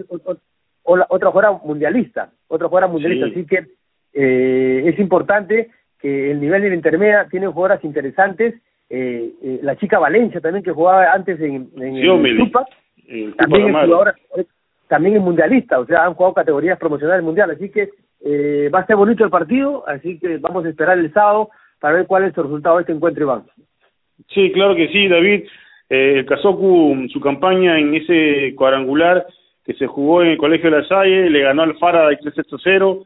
o, 0.84 0.96
la, 0.96 1.06
otra 1.08 1.30
jugadora 1.30 1.60
mundialista, 1.64 2.30
otra 2.48 2.68
jugadora 2.68 2.92
mundialista, 2.92 3.26
así 3.26 3.44
que 3.46 3.66
eh, 4.14 4.84
es 4.86 4.98
importante 4.98 5.70
que 6.00 6.30
el 6.30 6.40
nivel 6.40 6.62
de 6.62 6.70
la 6.70 6.74
intermedia 6.76 7.26
tiene 7.30 7.48
jugadoras 7.48 7.84
interesantes, 7.84 8.54
eh, 8.88 9.32
eh, 9.42 9.60
la 9.62 9.76
chica 9.76 9.98
Valencia 9.98 10.40
también 10.40 10.64
que 10.64 10.72
jugaba 10.72 11.12
antes 11.12 11.38
en, 11.40 11.68
en 11.76 11.96
el 11.96 12.38
Tupac, 12.38 12.66
también 13.36 13.68
es 13.68 13.72
jugadora, 13.72 14.14
también 14.86 15.16
es 15.16 15.22
mundialista, 15.22 15.78
o 15.78 15.86
sea, 15.86 16.04
han 16.04 16.14
jugado 16.14 16.34
categorías 16.34 16.78
promocionales 16.78 17.24
mundiales, 17.24 17.56
así 17.56 17.70
que 17.70 17.90
eh, 18.20 18.70
va 18.74 18.80
a 18.80 18.86
ser 18.86 18.96
bonito 18.96 19.24
el 19.24 19.30
partido, 19.30 19.84
así 19.86 20.18
que 20.18 20.38
vamos 20.38 20.64
a 20.64 20.68
esperar 20.68 20.98
el 20.98 21.12
sábado 21.12 21.50
para 21.80 21.94
ver 21.94 22.06
cuál 22.06 22.24
es 22.24 22.36
el 22.36 22.44
resultado 22.44 22.76
de 22.76 22.82
este 22.82 22.92
encuentro, 22.92 23.24
Iván. 23.24 23.44
Sí, 24.28 24.50
claro 24.52 24.74
que 24.74 24.88
sí, 24.88 25.08
David. 25.08 25.44
Eh, 25.88 26.18
el 26.18 26.26
Casocu, 26.26 27.06
su 27.08 27.20
campaña 27.20 27.78
en 27.78 27.94
ese 27.94 28.54
cuadrangular 28.54 29.26
que 29.64 29.74
se 29.74 29.86
jugó 29.86 30.22
en 30.22 30.28
el 30.28 30.38
Colegio 30.38 30.70
de 30.70 30.78
la 30.78 30.88
Salle, 30.88 31.30
le 31.30 31.42
ganó 31.42 31.62
al 31.62 31.78
Fara 31.78 32.08
de 32.08 32.16
3 32.16 32.34
0 32.62 33.04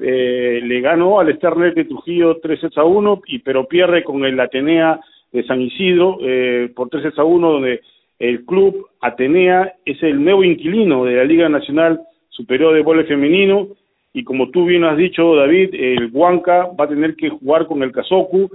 eh, 0.00 0.60
le 0.62 0.80
ganó 0.80 1.18
al 1.18 1.34
Sternet 1.34 1.74
de 1.74 1.84
Trujillo 1.84 2.38
3 2.40 2.60
a 2.76 2.84
1, 2.84 3.22
y, 3.26 3.40
pero 3.40 3.66
pierde 3.66 4.04
con 4.04 4.24
el 4.24 4.38
Atenea 4.38 5.00
de 5.32 5.44
San 5.44 5.60
Isidro 5.60 6.18
eh, 6.20 6.70
por 6.74 6.88
3 6.88 7.18
a 7.18 7.24
1, 7.24 7.52
donde 7.52 7.80
el 8.20 8.44
club 8.44 8.86
Atenea 9.00 9.74
es 9.84 10.00
el 10.02 10.22
nuevo 10.22 10.44
inquilino 10.44 11.04
de 11.04 11.16
la 11.16 11.24
Liga 11.24 11.48
Nacional 11.48 12.00
Superior 12.30 12.74
de 12.74 12.82
Vole 12.82 13.04
Femenino 13.04 13.68
y 14.14 14.22
como 14.22 14.50
tú 14.50 14.64
bien 14.64 14.84
has 14.84 14.96
dicho, 14.96 15.34
David, 15.34 15.74
el 15.74 16.08
Huanca 16.12 16.68
va 16.78 16.84
a 16.84 16.88
tener 16.88 17.16
que 17.16 17.30
jugar 17.30 17.66
con 17.66 17.82
el 17.82 17.90
Casocu 17.90 18.48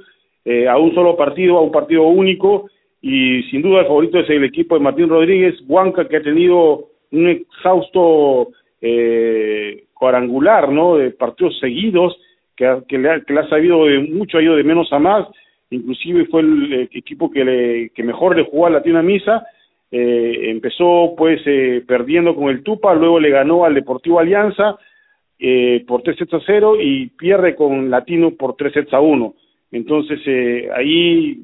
eh, 0.46 0.70
a 0.70 0.78
un 0.78 0.96
solo 0.96 1.18
partido, 1.18 1.58
a 1.58 1.62
un 1.62 1.72
partido 1.72 2.04
único, 2.08 2.70
y 3.02 3.44
sin 3.44 3.62
duda 3.62 3.82
el 3.82 3.88
favorito 3.88 4.20
es 4.20 4.30
el 4.30 4.46
equipo 4.46 4.76
de 4.76 4.82
Martín 4.82 5.10
Rodríguez, 5.10 5.56
Huanca 5.68 6.08
que 6.08 6.16
ha 6.16 6.22
tenido 6.22 6.86
un 7.12 7.28
exhausto 7.28 8.50
eh, 8.82 9.84
cuadrangular, 9.94 10.72
¿no? 10.72 10.96
De 10.96 11.12
partidos 11.12 11.60
seguidos, 11.60 12.18
que, 12.56 12.82
que, 12.88 12.98
le 12.98 13.10
ha, 13.10 13.20
que 13.22 13.34
le 13.34 13.42
ha 13.42 13.50
sabido 13.50 13.86
de 13.86 14.00
mucho, 14.00 14.38
ha 14.38 14.42
ido 14.42 14.56
de 14.56 14.64
menos 14.64 14.92
a 14.94 15.00
más, 15.00 15.28
inclusive 15.72 16.26
fue 16.28 16.40
el, 16.40 16.72
el 16.72 16.90
equipo 16.94 17.30
que, 17.30 17.44
le, 17.44 17.90
que 17.90 18.04
mejor 18.04 18.38
le 18.38 18.46
jugó 18.46 18.68
a 18.68 18.70
Latina 18.70 19.02
Misa, 19.02 19.46
eh, 19.92 20.52
empezó 20.52 21.16
pues 21.18 21.42
eh, 21.46 21.84
perdiendo 21.86 22.34
con 22.34 22.48
el 22.50 22.64
Tupa, 22.64 22.94
luego 22.94 23.20
le 23.20 23.30
ganó 23.30 23.66
al 23.66 23.74
Deportivo 23.74 24.20
Alianza, 24.20 24.78
eh, 25.40 25.86
por 25.88 26.02
tres 26.02 26.18
sets 26.18 26.34
a 26.34 26.40
cero 26.46 26.76
y 26.80 27.08
pierde 27.08 27.56
con 27.56 27.90
Latino 27.90 28.32
por 28.32 28.56
tres 28.56 28.74
sets 28.74 28.94
a 28.94 29.00
uno. 29.00 29.36
Entonces, 29.72 30.20
eh, 30.26 30.70
ahí, 30.76 31.42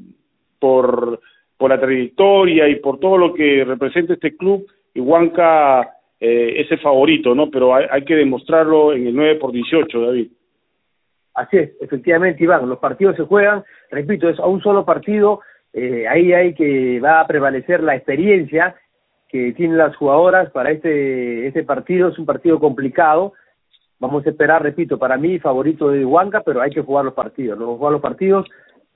por, 0.59 1.19
por 1.57 1.69
la 1.69 1.79
trayectoria 1.79 2.67
y 2.67 2.75
por 2.77 2.99
todo 2.99 3.17
lo 3.17 3.33
que 3.33 3.63
representa 3.63 4.13
este 4.13 4.35
club, 4.35 4.65
Huanca 4.95 5.95
eh, 6.19 6.61
es 6.61 6.71
el 6.71 6.79
favorito, 6.79 7.35
¿no? 7.35 7.49
Pero 7.49 7.75
hay, 7.75 8.03
que 8.05 8.15
demostrarlo 8.15 8.93
en 8.93 9.07
el 9.07 9.15
9 9.15 9.35
por 9.35 9.51
18, 9.51 10.01
David. 10.01 10.27
Así 11.33 11.57
es, 11.57 11.71
efectivamente, 11.81 12.43
Iván, 12.43 12.67
los 12.69 12.79
partidos 12.79 13.17
se 13.17 13.23
juegan, 13.23 13.63
repito, 13.91 14.29
es 14.29 14.39
a 14.39 14.45
un 14.45 14.61
solo 14.61 14.85
partido, 14.85 15.41
eh, 15.73 16.07
ahí 16.07 16.31
hay 16.31 16.53
que 16.53 17.01
va 17.01 17.19
a 17.19 17.27
prevalecer 17.27 17.83
la 17.83 17.95
experiencia 17.95 18.75
que 19.27 19.51
tienen 19.51 19.77
las 19.77 19.93
jugadoras 19.97 20.49
para 20.51 20.71
este, 20.71 21.47
este 21.47 21.63
partido, 21.63 22.07
es 22.07 22.17
un 22.17 22.25
partido 22.25 22.57
complicado, 22.57 23.33
Vamos 23.99 24.25
a 24.25 24.29
esperar, 24.29 24.61
repito, 24.61 24.97
para 24.97 25.17
mí 25.17 25.39
favorito 25.39 25.89
de 25.89 26.05
Huanca, 26.05 26.41
pero 26.41 26.61
hay 26.61 26.71
que 26.71 26.81
jugar 26.81 27.05
los 27.05 27.13
partidos, 27.13 27.57
¿no? 27.57 27.77
Jugar 27.77 27.93
los 27.93 28.01
partidos 28.01 28.45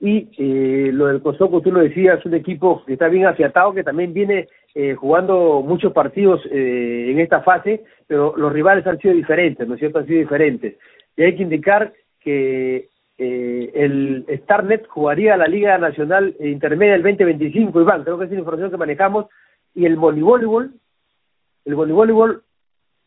y 0.00 0.30
eh, 0.38 0.90
lo 0.92 1.06
del 1.06 1.20
Cosoco, 1.20 1.60
tú 1.60 1.70
lo 1.70 1.80
decías, 1.80 2.18
es 2.18 2.26
un 2.26 2.34
equipo 2.34 2.82
que 2.86 2.94
está 2.94 3.08
bien 3.08 3.26
afiatado, 3.26 3.74
que 3.74 3.84
también 3.84 4.14
viene 4.14 4.48
eh, 4.74 4.94
jugando 4.94 5.62
muchos 5.62 5.92
partidos 5.92 6.40
eh, 6.50 7.10
en 7.10 7.20
esta 7.20 7.42
fase, 7.42 7.84
pero 8.06 8.34
los 8.36 8.52
rivales 8.52 8.86
han 8.86 8.98
sido 8.98 9.14
diferentes, 9.14 9.68
¿no 9.68 9.74
es 9.74 9.80
cierto? 9.80 9.98
Han 9.98 10.06
sido 10.06 10.20
diferentes. 10.20 10.76
Y 11.16 11.22
hay 11.22 11.36
que 11.36 11.42
indicar 11.42 11.92
que 12.20 12.88
eh, 13.18 13.70
el 13.74 14.24
Starnet 14.44 14.86
jugaría 14.86 15.36
la 15.36 15.46
Liga 15.46 15.76
Nacional 15.76 16.34
Intermedia 16.40 16.94
el 16.94 17.02
2025, 17.02 17.80
Iván, 17.80 18.02
creo 18.02 18.16
que 18.16 18.24
es 18.24 18.30
la 18.30 18.38
información 18.38 18.70
que 18.70 18.78
manejamos, 18.78 19.26
y 19.74 19.84
el 19.84 19.96
voleibol, 19.96 20.72
el 21.66 21.74
voleibol 21.74 22.42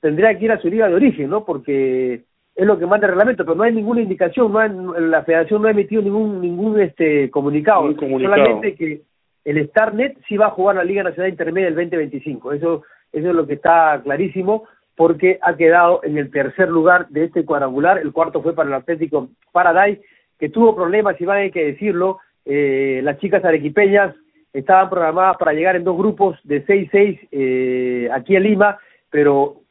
tendría 0.03 0.38
que 0.38 0.43
ir 0.43 0.51
a 0.51 0.60
su 0.60 0.67
liga 0.67 0.89
de 0.89 0.95
origen, 0.95 1.29
¿no? 1.29 1.45
Porque 1.45 2.25
es 2.55 2.67
lo 2.67 2.77
que 2.77 2.86
manda 2.86 3.07
el 3.07 3.13
reglamento, 3.13 3.45
pero 3.45 3.55
no 3.55 3.63
hay 3.63 3.72
ninguna 3.72 4.01
indicación, 4.01 4.51
no 4.51 5.00
la 5.00 5.24
federación 5.24 5.62
no 5.62 5.69
ha 5.69 5.72
emitido 5.72 6.01
ningún 6.01 6.41
ningún 6.41 6.77
este 6.81 7.31
comunicado, 7.31 7.89
solamente 7.98 8.75
que 8.75 9.01
el 9.45 9.65
Starnet 9.69 10.17
sí 10.27 10.36
va 10.36 10.48
a 10.48 10.51
jugar 10.57 10.75
la 10.75 10.83
Liga 10.83 11.03
Nacional 11.03 11.31
Intermedia 11.31 11.69
el 11.69 11.75
2025, 11.75 12.51
eso 12.51 12.83
eso 13.13 13.29
es 13.29 13.33
lo 13.33 13.48
que 13.48 13.53
está 13.53 14.01
clarísimo 14.03 14.65
porque 14.95 15.39
ha 15.41 15.55
quedado 15.55 16.01
en 16.03 16.17
el 16.17 16.29
tercer 16.29 16.67
lugar 16.67 17.07
de 17.07 17.24
este 17.24 17.45
cuadrangular, 17.45 17.98
el 17.98 18.12
cuarto 18.12 18.43
fue 18.43 18.53
para 18.53 18.67
el 18.67 18.75
Atlético 18.75 19.29
Paradise, 19.53 20.01
que 20.38 20.50
tuvo 20.50 20.75
problemas, 20.75 21.19
y 21.19 21.25
van 21.25 21.38
hay 21.38 21.51
que 21.51 21.65
decirlo, 21.65 22.19
eh, 22.43 23.00
las 23.03 23.17
chicas 23.19 23.43
arequipeñas 23.45 24.13
estaban 24.51 24.89
programadas 24.89 25.38
para 25.38 25.53
llegar 25.53 25.77
en 25.77 25.86
dos 25.86 25.98
grupos 25.98 26.38
de 26.43 26.65
6-6 26.65 27.19
eh, 27.31 28.10
aquí 28.12 28.36
en 28.36 28.43
Lima, 28.43 28.77
pero 29.10 29.62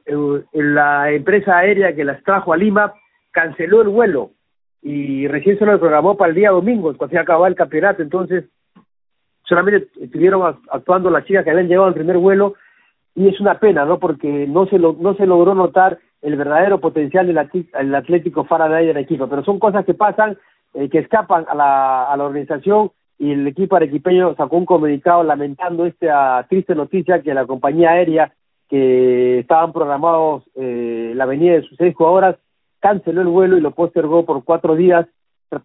la 0.52 1.10
empresa 1.10 1.58
aérea 1.58 1.94
que 1.94 2.04
las 2.04 2.22
trajo 2.24 2.52
a 2.52 2.56
Lima 2.56 2.94
canceló 3.30 3.82
el 3.82 3.88
vuelo 3.88 4.30
y 4.82 5.28
recién 5.28 5.58
se 5.58 5.64
lo 5.64 5.78
programó 5.78 6.16
para 6.16 6.30
el 6.30 6.34
día 6.36 6.50
domingo, 6.50 6.94
cuando 6.96 7.14
se 7.14 7.18
acababa 7.18 7.48
el 7.48 7.54
campeonato, 7.54 8.02
entonces 8.02 8.44
solamente 9.44 9.88
estuvieron 10.00 10.58
actuando 10.70 11.08
las 11.10 11.24
chicas 11.24 11.44
que 11.44 11.50
habían 11.50 11.68
llegado 11.68 11.86
al 11.86 11.94
primer 11.94 12.18
vuelo 12.18 12.54
y 13.14 13.28
es 13.28 13.40
una 13.40 13.58
pena, 13.58 13.84
¿no? 13.84 13.98
Porque 13.98 14.46
no 14.48 14.66
se 14.66 14.78
lo, 14.78 14.94
no 14.98 15.14
se 15.14 15.26
logró 15.26 15.54
notar 15.54 15.98
el 16.22 16.36
verdadero 16.36 16.80
potencial 16.80 17.26
del 17.26 17.38
el 17.78 17.94
Atlético 17.94 18.44
Faraday 18.44 18.86
del 18.86 18.96
equipo, 18.96 19.28
pero 19.28 19.44
son 19.44 19.58
cosas 19.58 19.84
que 19.84 19.94
pasan, 19.94 20.38
eh, 20.74 20.88
que 20.88 20.98
escapan 20.98 21.44
a 21.48 21.54
la, 21.54 22.04
a 22.04 22.16
la 22.16 22.24
organización 22.24 22.90
y 23.18 23.32
el 23.32 23.46
equipo 23.46 23.76
arequipeño 23.76 24.34
sacó 24.34 24.56
un 24.56 24.66
comunicado 24.66 25.22
lamentando 25.22 25.86
esta 25.86 26.44
triste 26.48 26.74
noticia 26.74 27.22
que 27.22 27.34
la 27.34 27.46
compañía 27.46 27.90
aérea 27.90 28.32
que 28.72 29.40
estaban 29.40 29.70
programados 29.70 30.44
eh, 30.54 31.12
la 31.14 31.26
venida 31.26 31.52
de 31.52 31.62
sus 31.62 31.76
seis 31.76 31.94
jugadoras, 31.94 32.36
canceló 32.80 33.20
el 33.20 33.28
vuelo 33.28 33.58
y 33.58 33.60
lo 33.60 33.72
postergó 33.72 34.24
por 34.24 34.44
cuatro 34.44 34.76
días, 34.76 35.06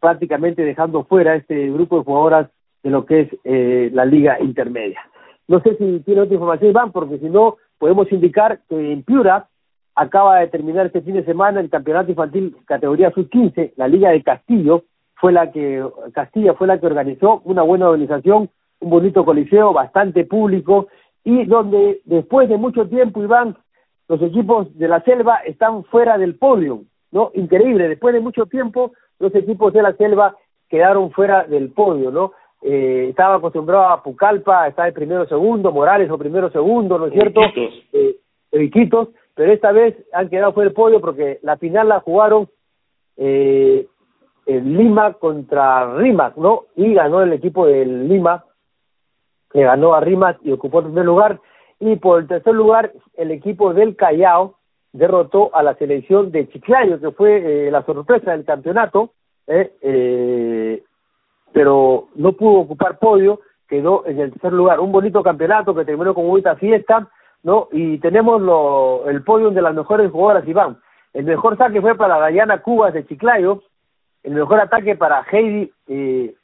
prácticamente 0.02 0.66
dejando 0.66 1.06
fuera 1.06 1.36
este 1.36 1.70
grupo 1.72 2.00
de 2.00 2.04
jugadoras 2.04 2.50
de 2.84 2.90
lo 2.90 3.06
que 3.06 3.22
es 3.22 3.30
eh, 3.46 3.90
la 3.94 4.04
liga 4.04 4.42
intermedia. 4.42 5.00
No 5.48 5.62
sé 5.62 5.78
si 5.78 6.02
tiene 6.02 6.20
otra 6.20 6.34
información, 6.34 6.72
Iván, 6.72 6.92
porque 6.92 7.18
si 7.20 7.30
no, 7.30 7.56
podemos 7.78 8.12
indicar 8.12 8.60
que 8.68 8.92
en 8.92 9.04
Piura 9.04 9.48
acaba 9.96 10.40
de 10.40 10.48
terminar 10.48 10.88
este 10.88 11.00
fin 11.02 11.14
de 11.14 11.24
semana 11.24 11.62
el 11.62 11.70
campeonato 11.70 12.12
infantil 12.12 12.58
categoría 12.66 13.12
sub-15, 13.12 13.72
la 13.78 13.88
Liga 13.88 14.10
de 14.10 14.22
Castillo, 14.22 14.84
fue 15.16 15.32
la 15.32 15.50
que, 15.54 15.82
Castilla 16.14 16.56
fue 16.56 16.68
la 16.68 16.78
que 16.78 16.88
organizó 16.88 17.42
una 17.46 17.62
buena 17.62 17.88
organización, 17.88 18.50
un 18.82 18.90
bonito 18.90 19.24
coliseo, 19.24 19.72
bastante 19.72 20.26
público, 20.26 20.88
y 21.28 21.44
donde 21.44 22.00
después 22.06 22.48
de 22.48 22.56
mucho 22.56 22.88
tiempo, 22.88 23.22
Iván, 23.22 23.58
los 24.08 24.22
equipos 24.22 24.74
de 24.78 24.88
la 24.88 25.02
selva 25.02 25.40
están 25.46 25.84
fuera 25.84 26.18
del 26.18 26.36
podio, 26.36 26.84
¿no? 27.12 27.32
Increíble, 27.34 27.90
después 27.90 28.14
de 28.14 28.22
mucho 28.22 28.46
tiempo, 28.46 28.94
los 29.20 29.36
equipos 29.36 29.74
de 29.74 29.82
la 29.82 29.92
selva 29.98 30.38
quedaron 30.70 31.12
fuera 31.12 31.44
del 31.44 31.74
podio, 31.74 32.12
¿no? 32.12 32.32
Eh, 32.62 33.08
estaba 33.10 33.36
acostumbrado 33.36 33.90
a 33.90 34.02
Pucallpa, 34.02 34.70
está 34.70 34.86
de 34.86 34.94
primero 34.94 35.28
segundo, 35.28 35.74
Morales 35.74 36.10
o 36.10 36.18
primero 36.18 36.50
segundo, 36.50 36.98
¿no 36.98 37.08
es 37.08 37.14
cierto? 37.14 37.42
Eh, 37.92 38.16
Iquitos, 38.54 39.10
pero 39.36 39.52
esta 39.52 39.74
vez 39.74 39.98
han 40.14 40.30
quedado 40.30 40.54
fuera 40.54 40.70
del 40.70 40.76
podio 40.76 41.02
porque 41.02 41.40
la 41.42 41.58
final 41.58 41.90
la 41.90 42.00
jugaron 42.00 42.48
eh, 43.18 43.86
en 44.46 44.78
Lima 44.78 45.12
contra 45.16 45.94
Rimac, 45.98 46.38
¿no? 46.38 46.68
Y 46.78 46.94
ganó 46.94 47.22
el 47.22 47.34
equipo 47.34 47.66
del 47.68 48.08
Lima, 48.08 48.46
que 49.52 49.64
ganó 49.64 49.94
a 49.94 50.02
Rimac 50.02 50.40
y 50.44 50.52
ocupó 50.52 50.80
el 50.80 50.86
primer 50.86 51.06
lugar. 51.06 51.40
Y 51.80 51.96
por 51.98 52.20
el 52.20 52.28
tercer 52.28 52.54
lugar, 52.54 52.92
el 53.16 53.32
equipo 53.32 53.74
del 53.74 53.96
Callao 53.96 54.56
derrotó 54.94 55.56
a 55.56 55.64
la 55.64 55.76
selección 55.76 56.32
de 56.32 56.48
Chiclayo, 56.50 57.00
que 57.00 57.12
fue 57.12 57.68
eh, 57.68 57.72
la 57.72 57.84
sorpresa 57.84 58.32
del 58.32 58.46
campeonato, 58.46 59.12
eh, 59.46 59.74
eh, 59.82 60.84
pero 61.54 62.08
no 62.16 62.34
pudo 62.34 62.60
ocupar 62.62 62.98
podio, 62.98 63.42
quedó 63.68 64.06
en 64.06 64.20
el 64.20 64.32
tercer 64.32 64.54
lugar. 64.54 64.80
Un 64.80 64.92
bonito 64.92 65.22
campeonato 65.24 65.76
que 65.76 65.86
terminó 65.86 66.14
con 66.14 66.28
bonita 66.28 66.56
fiesta, 66.56 67.08
¿no? 67.44 67.68
Y 67.72 68.00
tenemos 68.00 68.42
lo, 68.42 69.08
el 69.08 69.24
podio 69.24 69.52
de 69.52 69.62
las 69.62 69.74
mejores 69.74 70.12
jugadoras, 70.12 70.48
Iván. 70.48 70.78
El 71.14 71.26
mejor 71.26 71.58
saque 71.58 71.82
fue 71.82 71.96
para 71.96 72.20
Dayana 72.20 72.62
Cubas 72.62 72.94
de 72.94 73.06
Chiclayo, 73.06 73.64
el 74.24 74.34
mejor 74.34 74.60
ataque 74.60 74.96
para 74.96 75.26
Heidi 75.32 75.72
eh, 75.88 76.36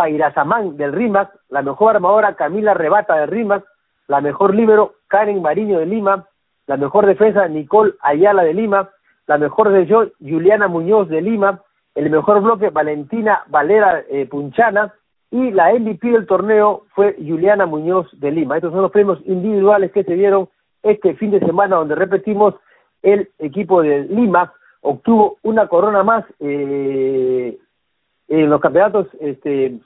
Pairazamán 0.00 0.78
del 0.78 0.94
RIMAC, 0.94 1.30
la 1.50 1.60
mejor 1.60 1.94
armadora 1.94 2.34
Camila 2.34 2.72
Rebata 2.72 3.16
del 3.16 3.28
RIMAC, 3.28 3.66
la 4.08 4.22
mejor 4.22 4.54
líbero 4.54 4.94
Karen 5.08 5.42
Mariño 5.42 5.78
de 5.78 5.84
Lima, 5.84 6.26
la 6.66 6.78
mejor 6.78 7.04
defensa 7.04 7.46
Nicole 7.48 7.92
Ayala 8.00 8.42
de 8.42 8.54
Lima, 8.54 8.88
la 9.26 9.36
mejor 9.36 9.68
de 9.68 9.86
Juliana 10.18 10.68
Muñoz 10.68 11.10
de 11.10 11.20
Lima, 11.20 11.60
el 11.94 12.08
mejor 12.08 12.40
bloque 12.40 12.70
Valentina 12.70 13.42
Valera 13.48 14.02
eh, 14.08 14.24
Punchana 14.24 14.94
y 15.30 15.50
la 15.50 15.74
MVP 15.74 16.12
del 16.12 16.26
torneo 16.26 16.86
fue 16.94 17.14
Juliana 17.18 17.66
Muñoz 17.66 18.08
de 18.18 18.30
Lima. 18.30 18.56
Estos 18.56 18.72
son 18.72 18.80
los 18.80 18.92
premios 18.92 19.18
individuales 19.26 19.92
que 19.92 20.04
se 20.04 20.14
dieron 20.14 20.48
este 20.82 21.12
fin 21.16 21.30
de 21.30 21.40
semana 21.40 21.76
donde 21.76 21.94
repetimos 21.94 22.54
el 23.02 23.28
equipo 23.38 23.82
de 23.82 24.04
Lima 24.04 24.54
obtuvo 24.80 25.36
una 25.42 25.68
corona 25.68 26.02
más 26.02 26.24
eh, 26.38 27.58
en 28.28 28.48
los 28.48 28.60
campeonatos 28.62 29.08
este, 29.20 29.78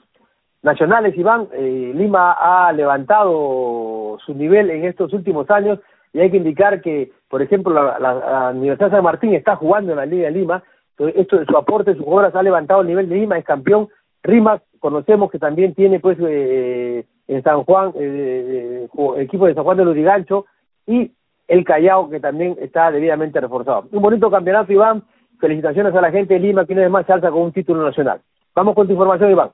nacionales, 0.65 1.15
Iván. 1.15 1.47
Eh, 1.53 1.93
Lima 1.95 2.31
ha 2.33 2.73
levantado 2.73 4.17
su 4.25 4.33
nivel 4.33 4.71
en 4.71 4.85
estos 4.85 5.13
últimos 5.13 5.49
años 5.51 5.79
y 6.11 6.19
hay 6.19 6.31
que 6.31 6.37
indicar 6.37 6.81
que, 6.81 7.11
por 7.29 7.41
ejemplo, 7.41 7.71
la, 7.71 7.99
la, 7.99 8.49
Universidad 8.49 8.89
San 8.89 9.03
Martín 9.03 9.35
está 9.35 9.55
jugando 9.55 9.91
en 9.91 9.97
la 9.99 10.05
Liga 10.05 10.25
de 10.25 10.31
Lima. 10.31 10.63
Entonces, 10.91 11.21
esto 11.21 11.45
su 11.45 11.55
aporte, 11.55 11.93
sus 11.93 12.03
jugadoras 12.03 12.35
ha 12.35 12.41
levantado 12.41 12.81
el 12.81 12.87
nivel 12.87 13.07
de 13.07 13.15
Lima, 13.15 13.37
es 13.37 13.45
campeón. 13.45 13.89
Rimas, 14.23 14.61
conocemos 14.79 15.29
que 15.29 15.37
también 15.37 15.75
tiene, 15.75 15.99
pues, 15.99 16.17
eh, 16.19 17.05
en 17.27 17.43
San 17.43 17.63
Juan, 17.63 17.91
eh, 17.95 18.87
equipo 19.17 19.45
de 19.45 19.53
San 19.53 19.63
Juan 19.63 19.77
de 19.77 19.85
Lurigancho, 19.85 20.45
y 20.87 21.11
el 21.47 21.63
Callao, 21.63 22.09
que 22.09 22.19
también 22.19 22.57
está 22.59 22.89
debidamente 22.89 23.39
reforzado. 23.39 23.85
Un 23.91 24.01
bonito 24.01 24.31
campeonato, 24.31 24.73
Iván. 24.73 25.03
Felicitaciones 25.39 25.93
a 25.93 26.01
la 26.01 26.11
gente 26.11 26.33
de 26.33 26.39
Lima, 26.39 26.65
que 26.65 26.73
una 26.73 26.83
vez 26.83 26.91
más 26.91 27.05
se 27.05 27.13
alza 27.13 27.29
con 27.29 27.41
un 27.41 27.51
título 27.51 27.83
nacional. 27.83 28.21
Vamos 28.55 28.73
con 28.73 28.87
tu 28.87 28.93
información, 28.93 29.29
Iván. 29.29 29.49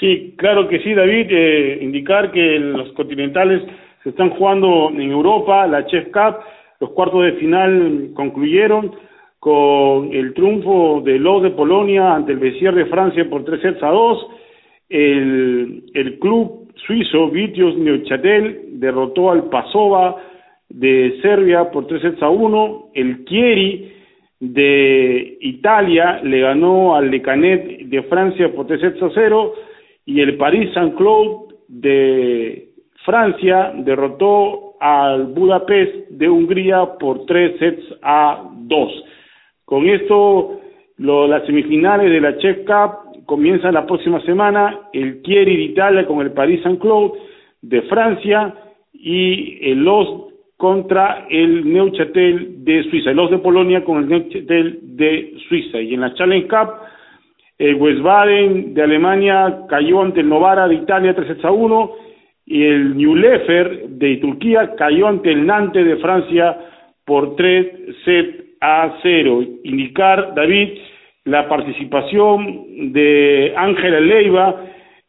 Sí, 0.00 0.34
claro 0.36 0.68
que 0.68 0.80
sí, 0.80 0.92
David. 0.92 1.26
Eh, 1.30 1.78
indicar 1.82 2.32
que 2.32 2.58
los 2.58 2.92
continentales 2.92 3.62
se 4.02 4.10
están 4.10 4.30
jugando 4.30 4.90
en 4.90 5.10
Europa, 5.10 5.66
la 5.66 5.86
Chef 5.86 6.06
Cup, 6.12 6.40
los 6.80 6.90
cuartos 6.90 7.24
de 7.24 7.32
final 7.32 8.10
concluyeron 8.14 8.92
con 9.38 10.12
el 10.12 10.34
triunfo 10.34 11.02
de 11.04 11.18
los 11.18 11.42
de 11.42 11.50
Polonia 11.50 12.14
ante 12.14 12.32
el 12.32 12.38
Bessier 12.38 12.74
de 12.74 12.86
Francia 12.86 13.28
por 13.28 13.44
tres 13.44 13.60
sets 13.60 13.82
a 13.82 13.90
dos. 13.90 14.26
El, 14.88 15.84
el 15.94 16.18
club 16.18 16.72
suizo 16.86 17.30
Vitios 17.30 17.76
Neuchatel 17.76 18.78
derrotó 18.80 19.30
al 19.30 19.44
Pasova 19.44 20.16
de 20.68 21.18
Serbia 21.22 21.70
por 21.70 21.86
tres 21.86 22.02
sets 22.02 22.22
a 22.22 22.28
uno, 22.28 22.88
el 22.94 23.24
Chieri 23.26 23.92
de 24.40 25.38
Italia 25.40 26.20
le 26.22 26.40
ganó 26.40 26.96
al 26.96 27.10
Lecanet 27.10 27.86
de 27.86 28.02
Francia 28.04 28.52
por 28.52 28.66
tres 28.66 28.80
sets 28.80 29.02
a 29.02 29.10
cero 29.14 29.54
y 30.06 30.20
el 30.20 30.36
Paris 30.36 30.72
Saint-Claude 30.74 31.54
de 31.68 32.68
Francia 33.04 33.72
derrotó 33.76 34.74
al 34.80 35.26
Budapest 35.28 36.10
de 36.10 36.28
Hungría 36.28 36.98
por 36.98 37.24
tres 37.26 37.58
sets 37.58 37.84
a 38.02 38.50
dos. 38.52 38.92
Con 39.64 39.88
esto, 39.88 40.60
lo, 40.98 41.26
las 41.26 41.46
semifinales 41.46 42.10
de 42.10 42.20
la 42.20 42.36
Czech 42.38 42.66
Cup 42.66 43.24
comienzan 43.24 43.74
la 43.74 43.86
próxima 43.86 44.20
semana. 44.22 44.80
El 44.92 45.22
Chieri 45.22 45.56
de 45.56 45.62
Italia 45.62 46.06
con 46.06 46.20
el 46.20 46.32
Paris 46.32 46.62
Saint-Claude 46.62 47.18
de 47.62 47.82
Francia 47.82 48.54
y 48.92 49.70
el 49.70 49.82
Los 49.84 50.24
contra 50.56 51.26
el 51.30 51.72
Neuchâtel 51.72 52.64
de 52.64 52.84
Suiza, 52.84 53.12
los 53.12 53.30
de 53.30 53.38
Polonia 53.38 53.84
con 53.84 53.98
el 53.98 54.08
Neuchâtel 54.08 54.78
de 54.82 55.34
Suiza. 55.48 55.80
Y 55.80 55.94
en 55.94 56.00
la 56.00 56.14
Challenge 56.14 56.46
Cup, 56.46 56.74
el 57.58 57.74
Westbaden 57.76 58.74
de 58.74 58.82
Alemania 58.82 59.60
cayó 59.68 60.02
ante 60.02 60.20
el 60.20 60.28
Novara 60.28 60.66
de 60.66 60.74
Italia 60.74 61.14
3 61.14 61.44
a 61.44 61.50
1 61.50 61.92
y 62.46 62.64
el 62.64 62.96
Newlefer 62.96 63.88
de 63.88 64.16
Turquía 64.16 64.74
cayó 64.76 65.08
ante 65.08 65.30
el 65.30 65.46
Nantes 65.46 65.86
de 65.86 65.96
Francia 65.96 66.58
por 67.04 67.36
3 67.36 67.96
set 68.04 68.44
a 68.60 68.98
0. 69.02 69.44
Indicar, 69.64 70.34
David, 70.34 70.70
la 71.24 71.48
participación 71.48 72.92
de 72.92 73.54
Ángela 73.56 74.00
Leiva 74.00 74.62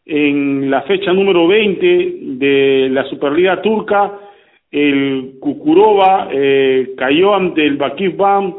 en 0.05 0.69
la 0.69 0.81
fecha 0.83 1.11
número 1.13 1.47
20 1.47 2.17
de 2.37 2.89
la 2.91 3.03
Superliga 3.05 3.61
Turca. 3.61 4.19
El 4.71 5.35
Kukurova 5.39 6.29
eh, 6.31 6.93
cayó 6.97 7.33
ante 7.33 7.65
el 7.65 7.77
Bakif 7.77 8.15
Bam 8.15 8.55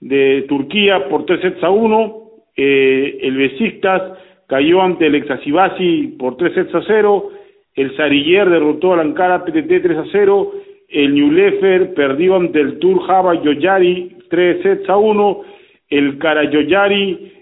de 0.00 0.44
Turquía 0.48 1.08
por 1.08 1.24
tres 1.24 1.40
sets 1.40 1.62
a 1.64 1.70
uno, 1.70 2.23
eh, 2.56 3.18
el 3.22 3.36
Besiktas 3.36 4.18
cayó 4.46 4.82
ante 4.82 5.06
el 5.06 5.14
Exasibasi 5.14 6.16
por 6.18 6.36
tres 6.36 6.54
sets 6.54 6.74
a 6.74 6.82
cero, 6.86 7.30
el 7.74 7.96
Sariller 7.96 8.48
derrotó 8.48 8.92
al 8.92 9.00
Ankara 9.00 9.44
PTT 9.44 9.82
3 9.82 9.98
a 9.98 10.04
0, 10.12 10.52
el 10.88 11.14
Newlefer 11.14 11.94
perdió 11.94 12.36
ante 12.36 12.60
el 12.60 12.78
Tur 12.78 13.02
Java 13.02 13.34
Yoyari 13.42 14.16
3 14.30 14.62
sets 14.62 14.88
a 14.88 14.96
1, 14.96 15.40
el 15.90 16.18
Karayoyari 16.18 17.32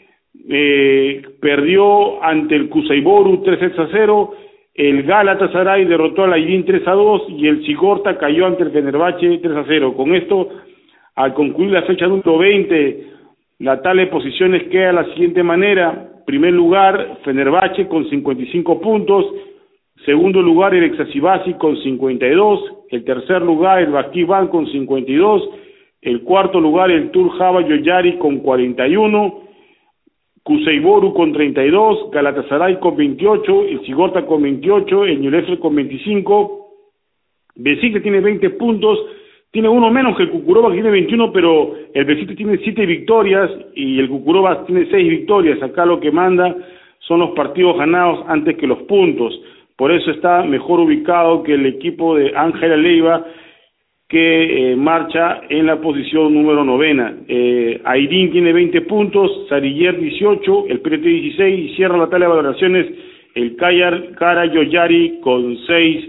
eh, 0.49 1.23
perdió 1.41 2.23
ante 2.25 2.57
el 2.57 2.71
Kusaiboru 2.71 3.43
3 3.43 3.61
sets 3.61 3.79
a 3.79 3.89
0, 3.93 4.35
el 4.75 5.03
Galatasaray 5.03 5.85
derrotó 5.85 6.25
al 6.25 6.33
Aydin 6.33 6.65
3 6.65 6.89
a 6.89 6.93
2 6.93 7.23
y 7.29 7.47
el 7.47 7.65
Sigorta 7.67 8.17
cayó 8.17 8.47
ante 8.47 8.63
el 8.63 8.71
Fenerbahce 8.71 9.39
3 9.43 9.55
a 9.55 9.65
0. 9.69 9.95
Con 9.95 10.15
esto, 10.15 10.49
al 11.15 11.35
concluir 11.35 11.73
la 11.73 11.83
fecha 11.83 12.07
número 12.07 12.39
20, 12.39 13.12
la 13.63 13.81
tales 13.81 14.09
posiciones 14.09 14.65
queda 14.65 14.89
de 14.89 14.93
la 14.93 15.05
siguiente 15.15 15.43
manera. 15.43 16.09
Primer 16.27 16.53
lugar, 16.53 17.19
Fenerbahce 17.25 17.87
con 17.87 18.09
55 18.11 18.81
puntos. 18.81 19.25
Segundo 20.05 20.43
lugar, 20.43 20.75
el 20.75 20.83
Exasibasi 20.83 21.55
con 21.55 21.77
52. 21.77 22.61
El 22.91 23.05
tercer 23.05 23.41
lugar, 23.41 23.81
el 23.81 23.93
Bakibán 23.93 24.49
con 24.49 24.67
52. 24.67 25.49
El 26.01 26.23
cuarto 26.23 26.61
lugar, 26.61 26.91
el 26.91 27.13
Tur 27.13 27.31
Java 27.39 27.63
Yoyari 27.63 28.19
con 28.19 28.41
41 28.41 29.43
Kuseiboru 30.43 31.15
con 31.15 31.33
32, 31.33 32.11
Galatasaray 32.11 32.81
con 32.81 32.97
28, 32.97 33.63
el 33.63 33.87
Sigorta 33.87 34.27
con 34.27 34.43
28, 34.43 35.05
el 35.05 35.21
Newcastle 35.21 35.61
con 35.61 35.77
25, 35.77 36.69
Besiktas 37.55 38.03
tiene 38.03 38.19
20 38.19 38.51
puntos, 38.51 38.99
tiene 39.53 39.69
uno 39.69 39.91
menos 39.91 40.17
que 40.17 40.25
el 40.25 40.31
Kukurova 40.31 40.71
que 40.71 40.77
tiene 40.77 40.91
21, 40.91 41.31
pero 41.31 41.75
el 41.93 42.05
Besiktas 42.07 42.37
tiene 42.37 42.59
7 42.59 42.87
victorias 42.87 43.51
y 43.75 43.99
el 43.99 44.09
Kukurova 44.09 44.65
tiene 44.67 44.89
6 44.91 45.09
victorias. 45.09 45.63
Acá 45.63 45.85
lo 45.87 46.01
que 46.01 46.11
manda 46.11 46.57
son 47.01 47.21
los 47.21 47.31
partidos 47.33 47.77
ganados 47.77 48.25
antes 48.29 48.57
que 48.57 48.67
los 48.67 48.79
puntos. 48.85 49.39
Por 49.77 49.93
eso 49.93 50.11
está 50.11 50.43
mejor 50.43 50.81
ubicado 50.81 51.43
que 51.43 51.55
el 51.55 51.67
equipo 51.67 52.17
de 52.17 52.33
Ángela 52.35 52.77
Leiva 52.77 53.25
que 54.09 54.73
eh, 54.73 54.77
marcha 54.77 55.41
en 55.49 55.67
la 55.67 55.81
posición 55.81 56.35
número 56.35 56.65
novena. 56.65 57.15
Eh, 57.29 57.81
tiene 58.31 58.53
20 58.53 58.83
puntos, 58.83 59.47
Sariller 59.49 59.99
18, 59.99 60.67
el 60.69 60.81
PRT 60.81 61.03
16 61.03 61.71
y 61.71 61.77
cierra 61.77 61.97
la 61.97 62.09
tabla 62.09 62.27
de 62.27 62.35
valoraciones 62.35 62.87
el 63.35 63.57
Kayar 63.57 64.13
Karayoyari 64.19 65.21
con 65.21 65.57
6 65.67 66.09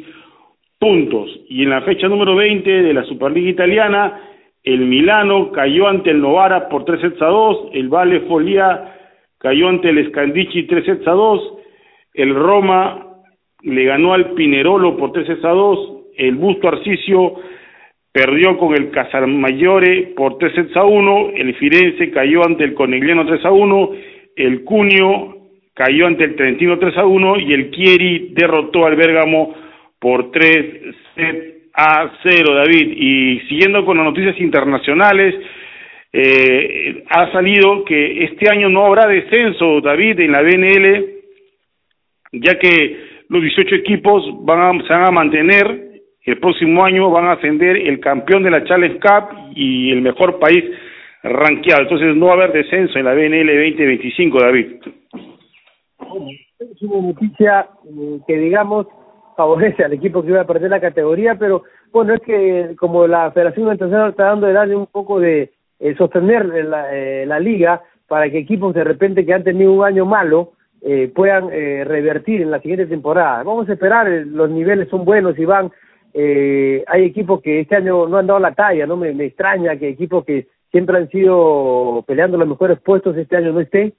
puntos. 0.83 1.29
Y 1.47 1.63
en 1.63 1.69
la 1.69 1.81
fecha 1.83 2.09
número 2.09 2.35
20 2.35 2.69
de 2.69 2.93
la 2.93 3.05
Superliga 3.05 3.49
Italiana, 3.49 4.19
el 4.63 4.79
Milano 4.79 5.49
cayó 5.53 5.87
ante 5.87 6.09
el 6.09 6.19
Novara 6.19 6.67
por 6.67 6.83
3 6.83 6.99
sets 6.99 7.21
a 7.21 7.27
2, 7.27 7.69
el 7.71 7.87
Valle 7.87 8.19
Folia 8.27 8.93
cayó 9.37 9.69
ante 9.69 9.89
el 9.89 10.05
Scandici 10.09 10.63
3 10.63 10.85
sets 10.85 11.07
a 11.07 11.11
2, 11.11 11.53
el 12.15 12.35
Roma 12.35 13.07
le 13.61 13.85
ganó 13.85 14.13
al 14.13 14.31
Pinerolo 14.31 14.97
por 14.97 15.13
3 15.13 15.25
sets 15.25 15.45
a 15.45 15.51
2, 15.51 15.91
el 16.17 16.35
Busto 16.35 16.67
Arcisio 16.67 17.35
perdió 18.11 18.57
con 18.57 18.73
el 18.73 18.91
Casalmayore 18.91 20.13
por 20.17 20.37
3 20.37 20.53
sets 20.53 20.75
a 20.75 20.83
1, 20.83 21.29
el 21.35 21.55
Firenze 21.55 22.11
cayó 22.11 22.45
ante 22.45 22.65
el 22.65 22.73
Conegliano 22.73 23.25
3 23.25 23.45
a 23.45 23.51
1, 23.51 23.89
el 24.35 24.65
Cunio 24.65 25.37
cayó 25.75 26.07
ante 26.07 26.25
el 26.25 26.35
Trentino 26.35 26.77
3 26.77 26.97
a 26.97 27.05
1 27.05 27.39
y 27.39 27.53
el 27.53 27.71
Chieri 27.71 28.33
derrotó 28.33 28.85
al 28.85 28.97
Bérgamo 28.97 29.62
por 30.03 30.31
3 30.31 30.95
sets 31.15 31.71
a 31.73 32.11
0, 32.21 32.55
David. 32.55 32.93
Y 32.97 33.39
siguiendo 33.47 33.85
con 33.85 33.95
las 33.95 34.05
noticias 34.05 34.37
internacionales, 34.41 35.33
eh, 36.11 37.05
ha 37.09 37.31
salido 37.31 37.85
que 37.85 38.25
este 38.25 38.51
año 38.51 38.67
no 38.67 38.85
habrá 38.85 39.07
descenso, 39.07 39.79
David, 39.79 40.19
en 40.19 40.31
la 40.33 40.41
BNL, 40.41 41.05
ya 42.33 42.59
que 42.59 42.97
los 43.29 43.41
18 43.41 43.75
equipos 43.75 44.23
van 44.41 44.59
a, 44.59 44.83
se 44.83 44.93
van 44.93 45.07
a 45.07 45.11
mantener 45.11 45.93
el 46.25 46.39
próximo 46.39 46.83
año 46.83 47.09
van 47.09 47.25
a 47.25 47.33
ascender 47.33 47.75
el 47.75 47.99
campeón 47.99 48.43
de 48.43 48.51
la 48.51 48.63
Challenge 48.63 48.99
Cup 48.99 49.53
y 49.55 49.91
el 49.91 50.01
mejor 50.01 50.39
país 50.39 50.63
rankeado. 51.21 51.83
Entonces 51.83 52.15
no 52.15 52.27
va 52.27 52.33
a 52.33 52.35
haber 52.35 52.53
descenso 52.53 52.97
en 52.97 53.05
la 53.05 53.13
BNL 53.13 53.47
2025, 53.47 54.39
David. 54.39 54.65
Es 56.59 56.81
una 56.81 57.07
noticia 57.07 57.67
eh, 57.85 58.19
que, 58.25 58.37
digamos, 58.37 58.87
favorece 59.35 59.83
al 59.83 59.93
equipo 59.93 60.21
que 60.21 60.29
iba 60.29 60.41
a 60.41 60.47
perder 60.47 60.69
la 60.69 60.81
categoría, 60.81 61.35
pero 61.35 61.63
bueno, 61.91 62.13
es 62.13 62.21
que 62.21 62.75
como 62.77 63.07
la 63.07 63.31
Federación 63.31 63.71
Internacional 63.71 64.11
está 64.11 64.25
dando 64.25 64.47
de 64.47 64.53
darle 64.53 64.75
un 64.75 64.87
poco 64.87 65.19
de 65.19 65.51
eh, 65.79 65.95
sostener 65.97 66.45
la, 66.45 66.95
eh, 66.95 67.25
la 67.25 67.39
liga 67.39 67.81
para 68.07 68.29
que 68.29 68.37
equipos 68.37 68.73
de 68.73 68.83
repente 68.83 69.25
que 69.25 69.33
han 69.33 69.43
tenido 69.43 69.73
un 69.73 69.83
año 69.83 70.05
malo 70.05 70.53
eh, 70.81 71.11
puedan 71.15 71.49
eh, 71.51 71.83
revertir 71.85 72.41
en 72.41 72.51
la 72.51 72.59
siguiente 72.59 72.85
temporada. 72.85 73.43
Vamos 73.43 73.69
a 73.69 73.73
esperar, 73.73 74.07
los 74.09 74.49
niveles 74.49 74.89
son 74.89 75.05
buenos 75.05 75.37
y 75.39 75.45
van 75.45 75.71
eh, 76.13 76.83
hay 76.87 77.05
equipos 77.05 77.41
que 77.41 77.61
este 77.61 77.75
año 77.75 78.07
no 78.07 78.17
han 78.17 78.27
dado 78.27 78.39
la 78.39 78.53
talla, 78.53 78.85
no 78.85 78.95
me, 78.95 79.09
extraña 79.25 79.77
que 79.77 79.89
equipos 79.89 80.23
que 80.25 80.47
siempre 80.71 80.97
han 80.97 81.09
sido 81.09 82.03
peleando 82.05 82.37
los 82.37 82.47
mejores 82.47 82.79
puestos 82.79 83.17
este 83.17 83.37
año 83.37 83.51
no 83.51 83.61
estén. 83.61 83.93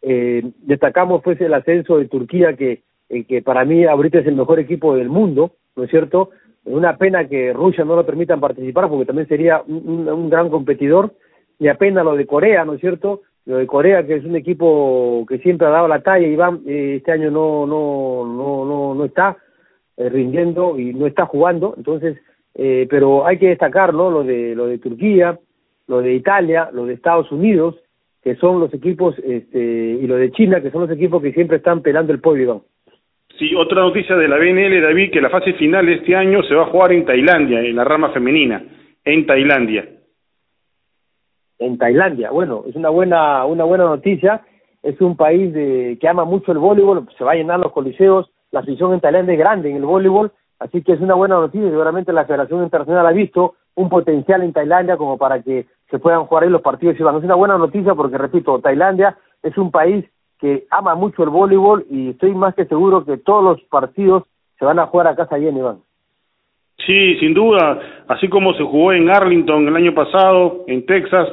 Eh, 0.00 0.42
destacamos 0.62 1.22
pues 1.22 1.40
el 1.40 1.52
ascenso 1.52 1.98
de 1.98 2.06
Turquía 2.06 2.56
que, 2.56 2.82
eh, 3.08 3.24
que 3.24 3.42
para 3.42 3.64
mí 3.64 3.84
ahorita 3.84 4.20
es 4.20 4.26
el 4.26 4.36
mejor 4.36 4.58
equipo 4.58 4.94
del 4.96 5.08
mundo, 5.08 5.52
¿no 5.76 5.84
es 5.84 5.90
cierto? 5.90 6.30
Una 6.64 6.96
pena 6.96 7.28
que 7.28 7.52
Rusia 7.52 7.84
no 7.84 7.96
lo 7.96 8.04
permitan 8.04 8.40
participar 8.40 8.88
porque 8.88 9.06
también 9.06 9.28
sería 9.28 9.62
un, 9.66 10.28
gran 10.28 10.50
competidor 10.50 11.12
y 11.58 11.68
apenas 11.68 12.04
lo 12.04 12.16
de 12.16 12.26
Corea, 12.26 12.64
¿no 12.64 12.74
es 12.74 12.80
cierto? 12.80 13.22
Lo 13.46 13.56
de 13.56 13.66
Corea 13.66 14.06
que 14.06 14.16
es 14.16 14.24
un 14.24 14.36
equipo 14.36 15.24
que 15.28 15.38
siempre 15.38 15.66
ha 15.66 15.70
dado 15.70 15.88
la 15.88 16.02
talla 16.02 16.26
va, 16.36 16.58
eh, 16.66 16.96
este 16.98 17.12
año 17.12 17.30
no 17.30 17.66
no 17.66 18.24
no 18.26 18.64
no 18.64 18.94
no 18.94 19.04
está 19.04 19.38
eh, 19.98 20.08
rindiendo 20.10 20.78
y 20.78 20.94
no 20.94 21.08
está 21.08 21.26
jugando, 21.26 21.74
entonces, 21.76 22.16
eh, 22.54 22.86
pero 22.88 23.26
hay 23.26 23.36
que 23.36 23.48
destacar, 23.48 23.92
¿no? 23.92 24.12
Lo 24.12 24.22
de, 24.22 24.54
lo 24.54 24.68
de 24.68 24.78
Turquía, 24.78 25.36
lo 25.88 26.00
de 26.00 26.14
Italia, 26.14 26.70
lo 26.72 26.86
de 26.86 26.94
Estados 26.94 27.32
Unidos, 27.32 27.74
que 28.22 28.36
son 28.36 28.60
los 28.60 28.72
equipos, 28.72 29.16
este, 29.24 29.58
y 29.58 30.06
lo 30.06 30.14
de 30.14 30.30
China, 30.30 30.60
que 30.62 30.70
son 30.70 30.82
los 30.82 30.90
equipos 30.92 31.20
que 31.20 31.32
siempre 31.32 31.56
están 31.56 31.82
pelando 31.82 32.12
el 32.12 32.20
podio. 32.20 32.64
Sí, 33.38 33.54
otra 33.54 33.82
noticia 33.82 34.16
de 34.16 34.26
la 34.26 34.36
BNL, 34.36 34.82
David, 34.82 35.12
que 35.12 35.20
la 35.20 35.30
fase 35.30 35.52
final 35.52 35.86
de 35.86 35.94
este 35.94 36.16
año 36.16 36.42
se 36.42 36.56
va 36.56 36.62
a 36.62 36.70
jugar 36.70 36.92
en 36.92 37.04
Tailandia, 37.04 37.60
en 37.60 37.76
la 37.76 37.84
rama 37.84 38.10
femenina, 38.10 38.64
en 39.04 39.26
Tailandia. 39.26 39.88
En 41.60 41.78
Tailandia, 41.78 42.30
bueno, 42.32 42.64
es 42.68 42.74
una 42.74 42.88
buena, 42.88 43.44
una 43.44 43.62
buena 43.62 43.84
noticia. 43.84 44.42
Es 44.82 45.00
un 45.00 45.16
país 45.16 45.52
de, 45.52 45.98
que 46.00 46.08
ama 46.08 46.24
mucho 46.24 46.50
el 46.50 46.58
voleibol, 46.58 47.08
se 47.16 47.24
va 47.24 47.32
a 47.32 47.36
llenar 47.36 47.60
los 47.60 47.72
coliseos, 47.72 48.30
la 48.50 48.60
afición 48.60 48.92
en 48.92 49.00
Tailandia 49.00 49.34
es 49.34 49.38
grande 49.38 49.70
en 49.70 49.76
el 49.76 49.84
voleibol, 49.84 50.32
así 50.58 50.82
que 50.82 50.92
es 50.92 51.00
una 51.00 51.14
buena 51.14 51.36
noticia, 51.36 51.68
seguramente 51.68 52.12
la 52.12 52.24
Federación 52.26 52.62
Internacional 52.62 53.06
ha 53.06 53.12
visto 53.12 53.54
un 53.74 53.88
potencial 53.88 54.42
en 54.42 54.52
Tailandia 54.52 54.96
como 54.96 55.18
para 55.18 55.42
que 55.42 55.66
se 55.90 55.98
puedan 55.98 56.26
jugar 56.26 56.44
ahí 56.44 56.50
los 56.50 56.62
partidos 56.62 56.96
y 56.98 57.02
Es 57.02 57.24
una 57.24 57.34
buena 57.34 57.58
noticia 57.58 57.94
porque, 57.94 58.18
repito, 58.18 58.58
Tailandia 58.60 59.16
es 59.42 59.56
un 59.58 59.70
país 59.70 60.04
que 60.40 60.64
ama 60.70 60.94
mucho 60.94 61.22
el 61.22 61.30
voleibol 61.30 61.84
y 61.90 62.10
estoy 62.10 62.34
más 62.34 62.54
que 62.54 62.64
seguro 62.66 63.04
que 63.04 63.16
todos 63.18 63.44
los 63.44 63.60
partidos 63.68 64.24
se 64.58 64.64
van 64.64 64.78
a 64.78 64.86
jugar 64.86 65.08
a 65.08 65.16
casa 65.16 65.38
llena, 65.38 65.58
Iván. 65.58 65.78
Sí, 66.86 67.16
sin 67.16 67.34
duda, 67.34 68.04
así 68.08 68.28
como 68.28 68.54
se 68.54 68.62
jugó 68.62 68.92
en 68.92 69.10
Arlington 69.10 69.66
el 69.66 69.76
año 69.76 69.94
pasado, 69.94 70.64
en 70.68 70.86
Texas, 70.86 71.28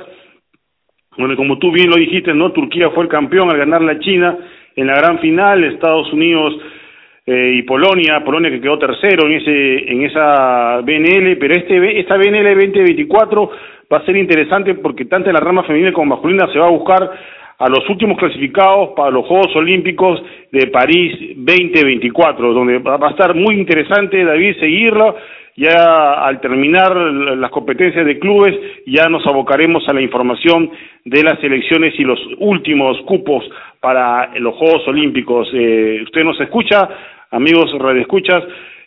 bueno, 1.18 1.36
como 1.38 1.58
tú 1.60 1.72
bien 1.72 1.90
lo 1.90 1.96
dijiste, 1.96 2.34
¿no? 2.34 2.52
Turquía 2.52 2.90
fue 2.90 3.04
el 3.04 3.10
campeón 3.10 3.50
al 3.50 3.58
ganar 3.58 3.82
la 3.82 4.00
China 4.00 4.38
en 4.76 4.88
la 4.88 4.96
gran 4.96 5.20
final, 5.20 5.64
Estados 5.64 6.12
Unidos 6.12 6.54
eh, 7.26 7.54
y 7.56 7.62
Polonia, 7.64 8.24
Polonia 8.24 8.52
que 8.52 8.60
quedó 8.60 8.78
tercero 8.78 9.28
en 9.28 9.34
ese 9.34 9.92
en 9.92 10.04
esa 10.04 10.82
BNL, 10.82 11.38
pero 11.38 11.56
este 11.56 12.00
esta 12.00 12.18
BNL 12.18 12.54
2024 12.56 13.52
va 13.92 13.98
a 13.98 14.06
ser 14.06 14.18
interesante 14.18 14.76
porque 14.76 15.06
tanto 15.06 15.30
en 15.30 15.36
la 15.36 15.40
rama 15.40 15.64
femenina 15.64 15.94
como 15.94 16.16
masculina 16.16 16.52
se 16.52 16.60
va 16.60 16.68
a 16.68 16.72
buscar 16.72 17.12
a 17.58 17.70
los 17.70 17.88
últimos 17.90 18.18
clasificados 18.18 18.90
para 18.96 19.12
los 19.12 19.26
Juegos 19.26 19.56
Olímpicos 19.56 20.22
de 20.52 20.68
París 20.68 21.36
2024, 21.38 22.54
donde 22.54 22.80
va 22.80 23.00
a 23.02 23.12
estar 23.12 23.34
muy 23.34 23.56
interesante, 23.56 24.24
David, 24.24 24.58
seguirlo. 24.60 25.16
Ya 25.58 26.16
al 26.26 26.42
terminar 26.42 26.94
las 26.98 27.50
competencias 27.50 28.06
de 28.06 28.20
clubes, 28.20 28.54
ya 28.88 29.08
nos 29.08 29.26
abocaremos 29.26 29.88
a 29.88 29.94
la 29.94 30.02
información 30.02 30.70
de 31.06 31.24
las 31.24 31.42
elecciones 31.42 31.94
y 31.98 32.04
los 32.04 32.20
últimos 32.40 33.00
cupos 33.04 33.46
para 33.80 34.38
los 34.38 34.54
Juegos 34.56 34.86
Olímpicos. 34.90 35.48
Eh, 35.54 36.02
usted 36.04 36.26
nos 36.26 36.40
escucha 36.42 36.90
amigos 37.32 37.72
radioescuchas, 37.80 38.44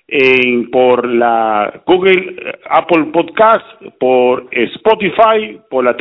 en, 0.09 0.71
por 0.71 1.07
la 1.07 1.83
Google, 1.87 2.37
Apple 2.69 3.05
Podcast, 3.13 3.65
por 4.01 4.47
Spotify, 4.51 5.61
por 5.71 5.85
la 5.85 5.97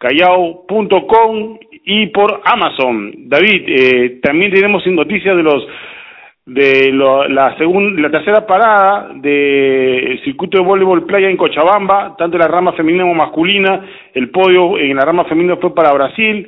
www.radiocallao.com 0.00 1.58
y 1.84 2.06
por 2.08 2.40
Amazon. 2.44 3.12
David, 3.28 3.64
eh, 3.66 4.20
también 4.22 4.52
tenemos 4.52 4.86
noticias 4.86 5.36
de 5.36 5.42
los 5.42 5.66
de 6.46 6.92
la 6.92 7.56
segunda 7.56 8.02
la 8.02 8.10
tercera 8.10 8.46
parada 8.46 9.08
del 9.14 10.22
circuito 10.24 10.58
de 10.58 10.64
voleibol 10.64 11.06
playa 11.06 11.30
en 11.30 11.38
Cochabamba, 11.38 12.16
tanto 12.18 12.36
en 12.36 12.42
la 12.42 12.48
rama 12.48 12.74
femenina 12.74 13.04
como 13.04 13.14
masculina, 13.14 13.82
el 14.12 14.28
podio 14.30 14.78
en 14.78 14.94
la 14.94 15.06
rama 15.06 15.24
femenina 15.24 15.56
fue 15.56 15.74
para 15.74 15.94
Brasil, 15.94 16.46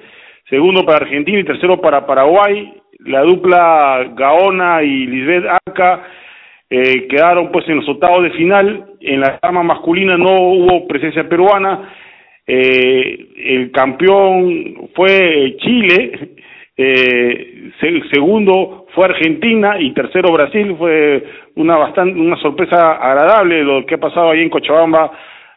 segundo 0.51 0.85
para 0.85 0.99
Argentina 0.99 1.39
y 1.39 1.45
tercero 1.45 1.81
para 1.81 2.07
Paraguay, 2.07 2.75
la 3.07 3.23
dupla 3.23 4.11
Gaona 4.15 4.83
y 4.83 5.07
Lisbeth 5.07 5.47
Arca 5.67 6.03
eh, 6.69 7.07
quedaron 7.09 7.51
pues 7.51 7.67
en 7.69 7.77
los 7.77 7.89
octavos 7.89 8.23
de 8.23 8.33
final, 8.33 8.97
en 9.01 9.21
la 9.21 9.39
rama 9.43 9.63
masculina 9.63 10.19
no 10.19 10.35
hubo 10.35 10.87
presencia 10.87 11.27
peruana, 11.27 11.89
eh, 12.47 13.27
el 13.37 13.73
campeón 13.73 14.89
fue 14.95 15.57
Chile, 15.59 16.31
eh, 16.77 17.71
segundo 18.13 18.87
fue 18.95 19.07
Argentina 19.07 19.77
y 19.81 19.93
tercero 19.93 20.33
Brasil, 20.33 20.77
fue 20.79 21.25
una 21.57 21.77
bastante 21.77 22.19
una 22.19 22.37
sorpresa 22.37 22.93
agradable 22.93 23.63
lo 23.63 23.85
que 23.85 23.97
ha 23.97 23.99
pasado 23.99 24.31
ahí 24.31 24.43
en 24.43 24.51
Cochabamba, 24.51 25.11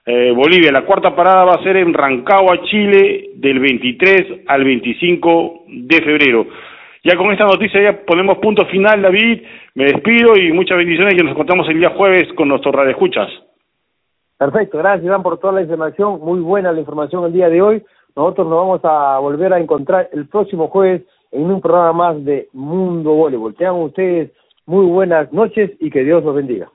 eh, 0.05 0.31
Bolivia. 0.31 0.71
La 0.71 0.81
cuarta 0.81 1.15
parada 1.15 1.45
va 1.45 1.53
a 1.53 1.63
ser 1.63 1.77
en 1.77 1.93
Rancagua, 1.93 2.63
Chile, 2.63 3.29
del 3.35 3.59
23 3.59 4.45
al 4.47 4.63
25 4.63 5.65
de 5.67 6.01
febrero. 6.01 6.47
Ya 7.03 7.15
con 7.15 7.31
esta 7.31 7.45
noticia 7.45 7.81
ya 7.81 8.05
ponemos 8.05 8.39
punto 8.39 8.65
final, 8.65 9.01
David. 9.01 9.41
Me 9.75 9.85
despido 9.85 10.35
y 10.35 10.51
muchas 10.51 10.77
bendiciones 10.77 11.13
y 11.13 11.23
nos 11.23 11.31
encontramos 11.31 11.69
el 11.69 11.79
día 11.79 11.91
jueves 11.91 12.27
con 12.33 12.49
nuestros 12.49 12.73
radioescuchas. 12.73 13.29
Perfecto, 14.39 14.77
gracias 14.77 15.05
Iván 15.05 15.21
por 15.21 15.37
toda 15.37 15.51
la 15.51 15.61
información. 15.63 16.21
Muy 16.21 16.39
buena 16.39 16.71
la 16.71 16.79
información 16.79 17.25
el 17.25 17.33
día 17.33 17.49
de 17.49 17.61
hoy. 17.61 17.83
Nosotros 18.15 18.47
nos 18.47 18.55
vamos 18.55 18.79
a 18.85 19.19
volver 19.19 19.51
a 19.51 19.59
encontrar 19.59 20.09
el 20.13 20.29
próximo 20.29 20.69
jueves 20.69 21.01
en 21.33 21.51
un 21.51 21.59
programa 21.59 21.91
más 21.91 22.23
de 22.23 22.47
Mundo 22.53 23.11
Voleibol. 23.11 23.53
Tengan 23.55 23.75
ustedes 23.75 24.31
muy 24.65 24.85
buenas 24.85 25.33
noches 25.33 25.71
y 25.81 25.89
que 25.89 26.05
Dios 26.05 26.23
los 26.23 26.33
bendiga. 26.33 26.71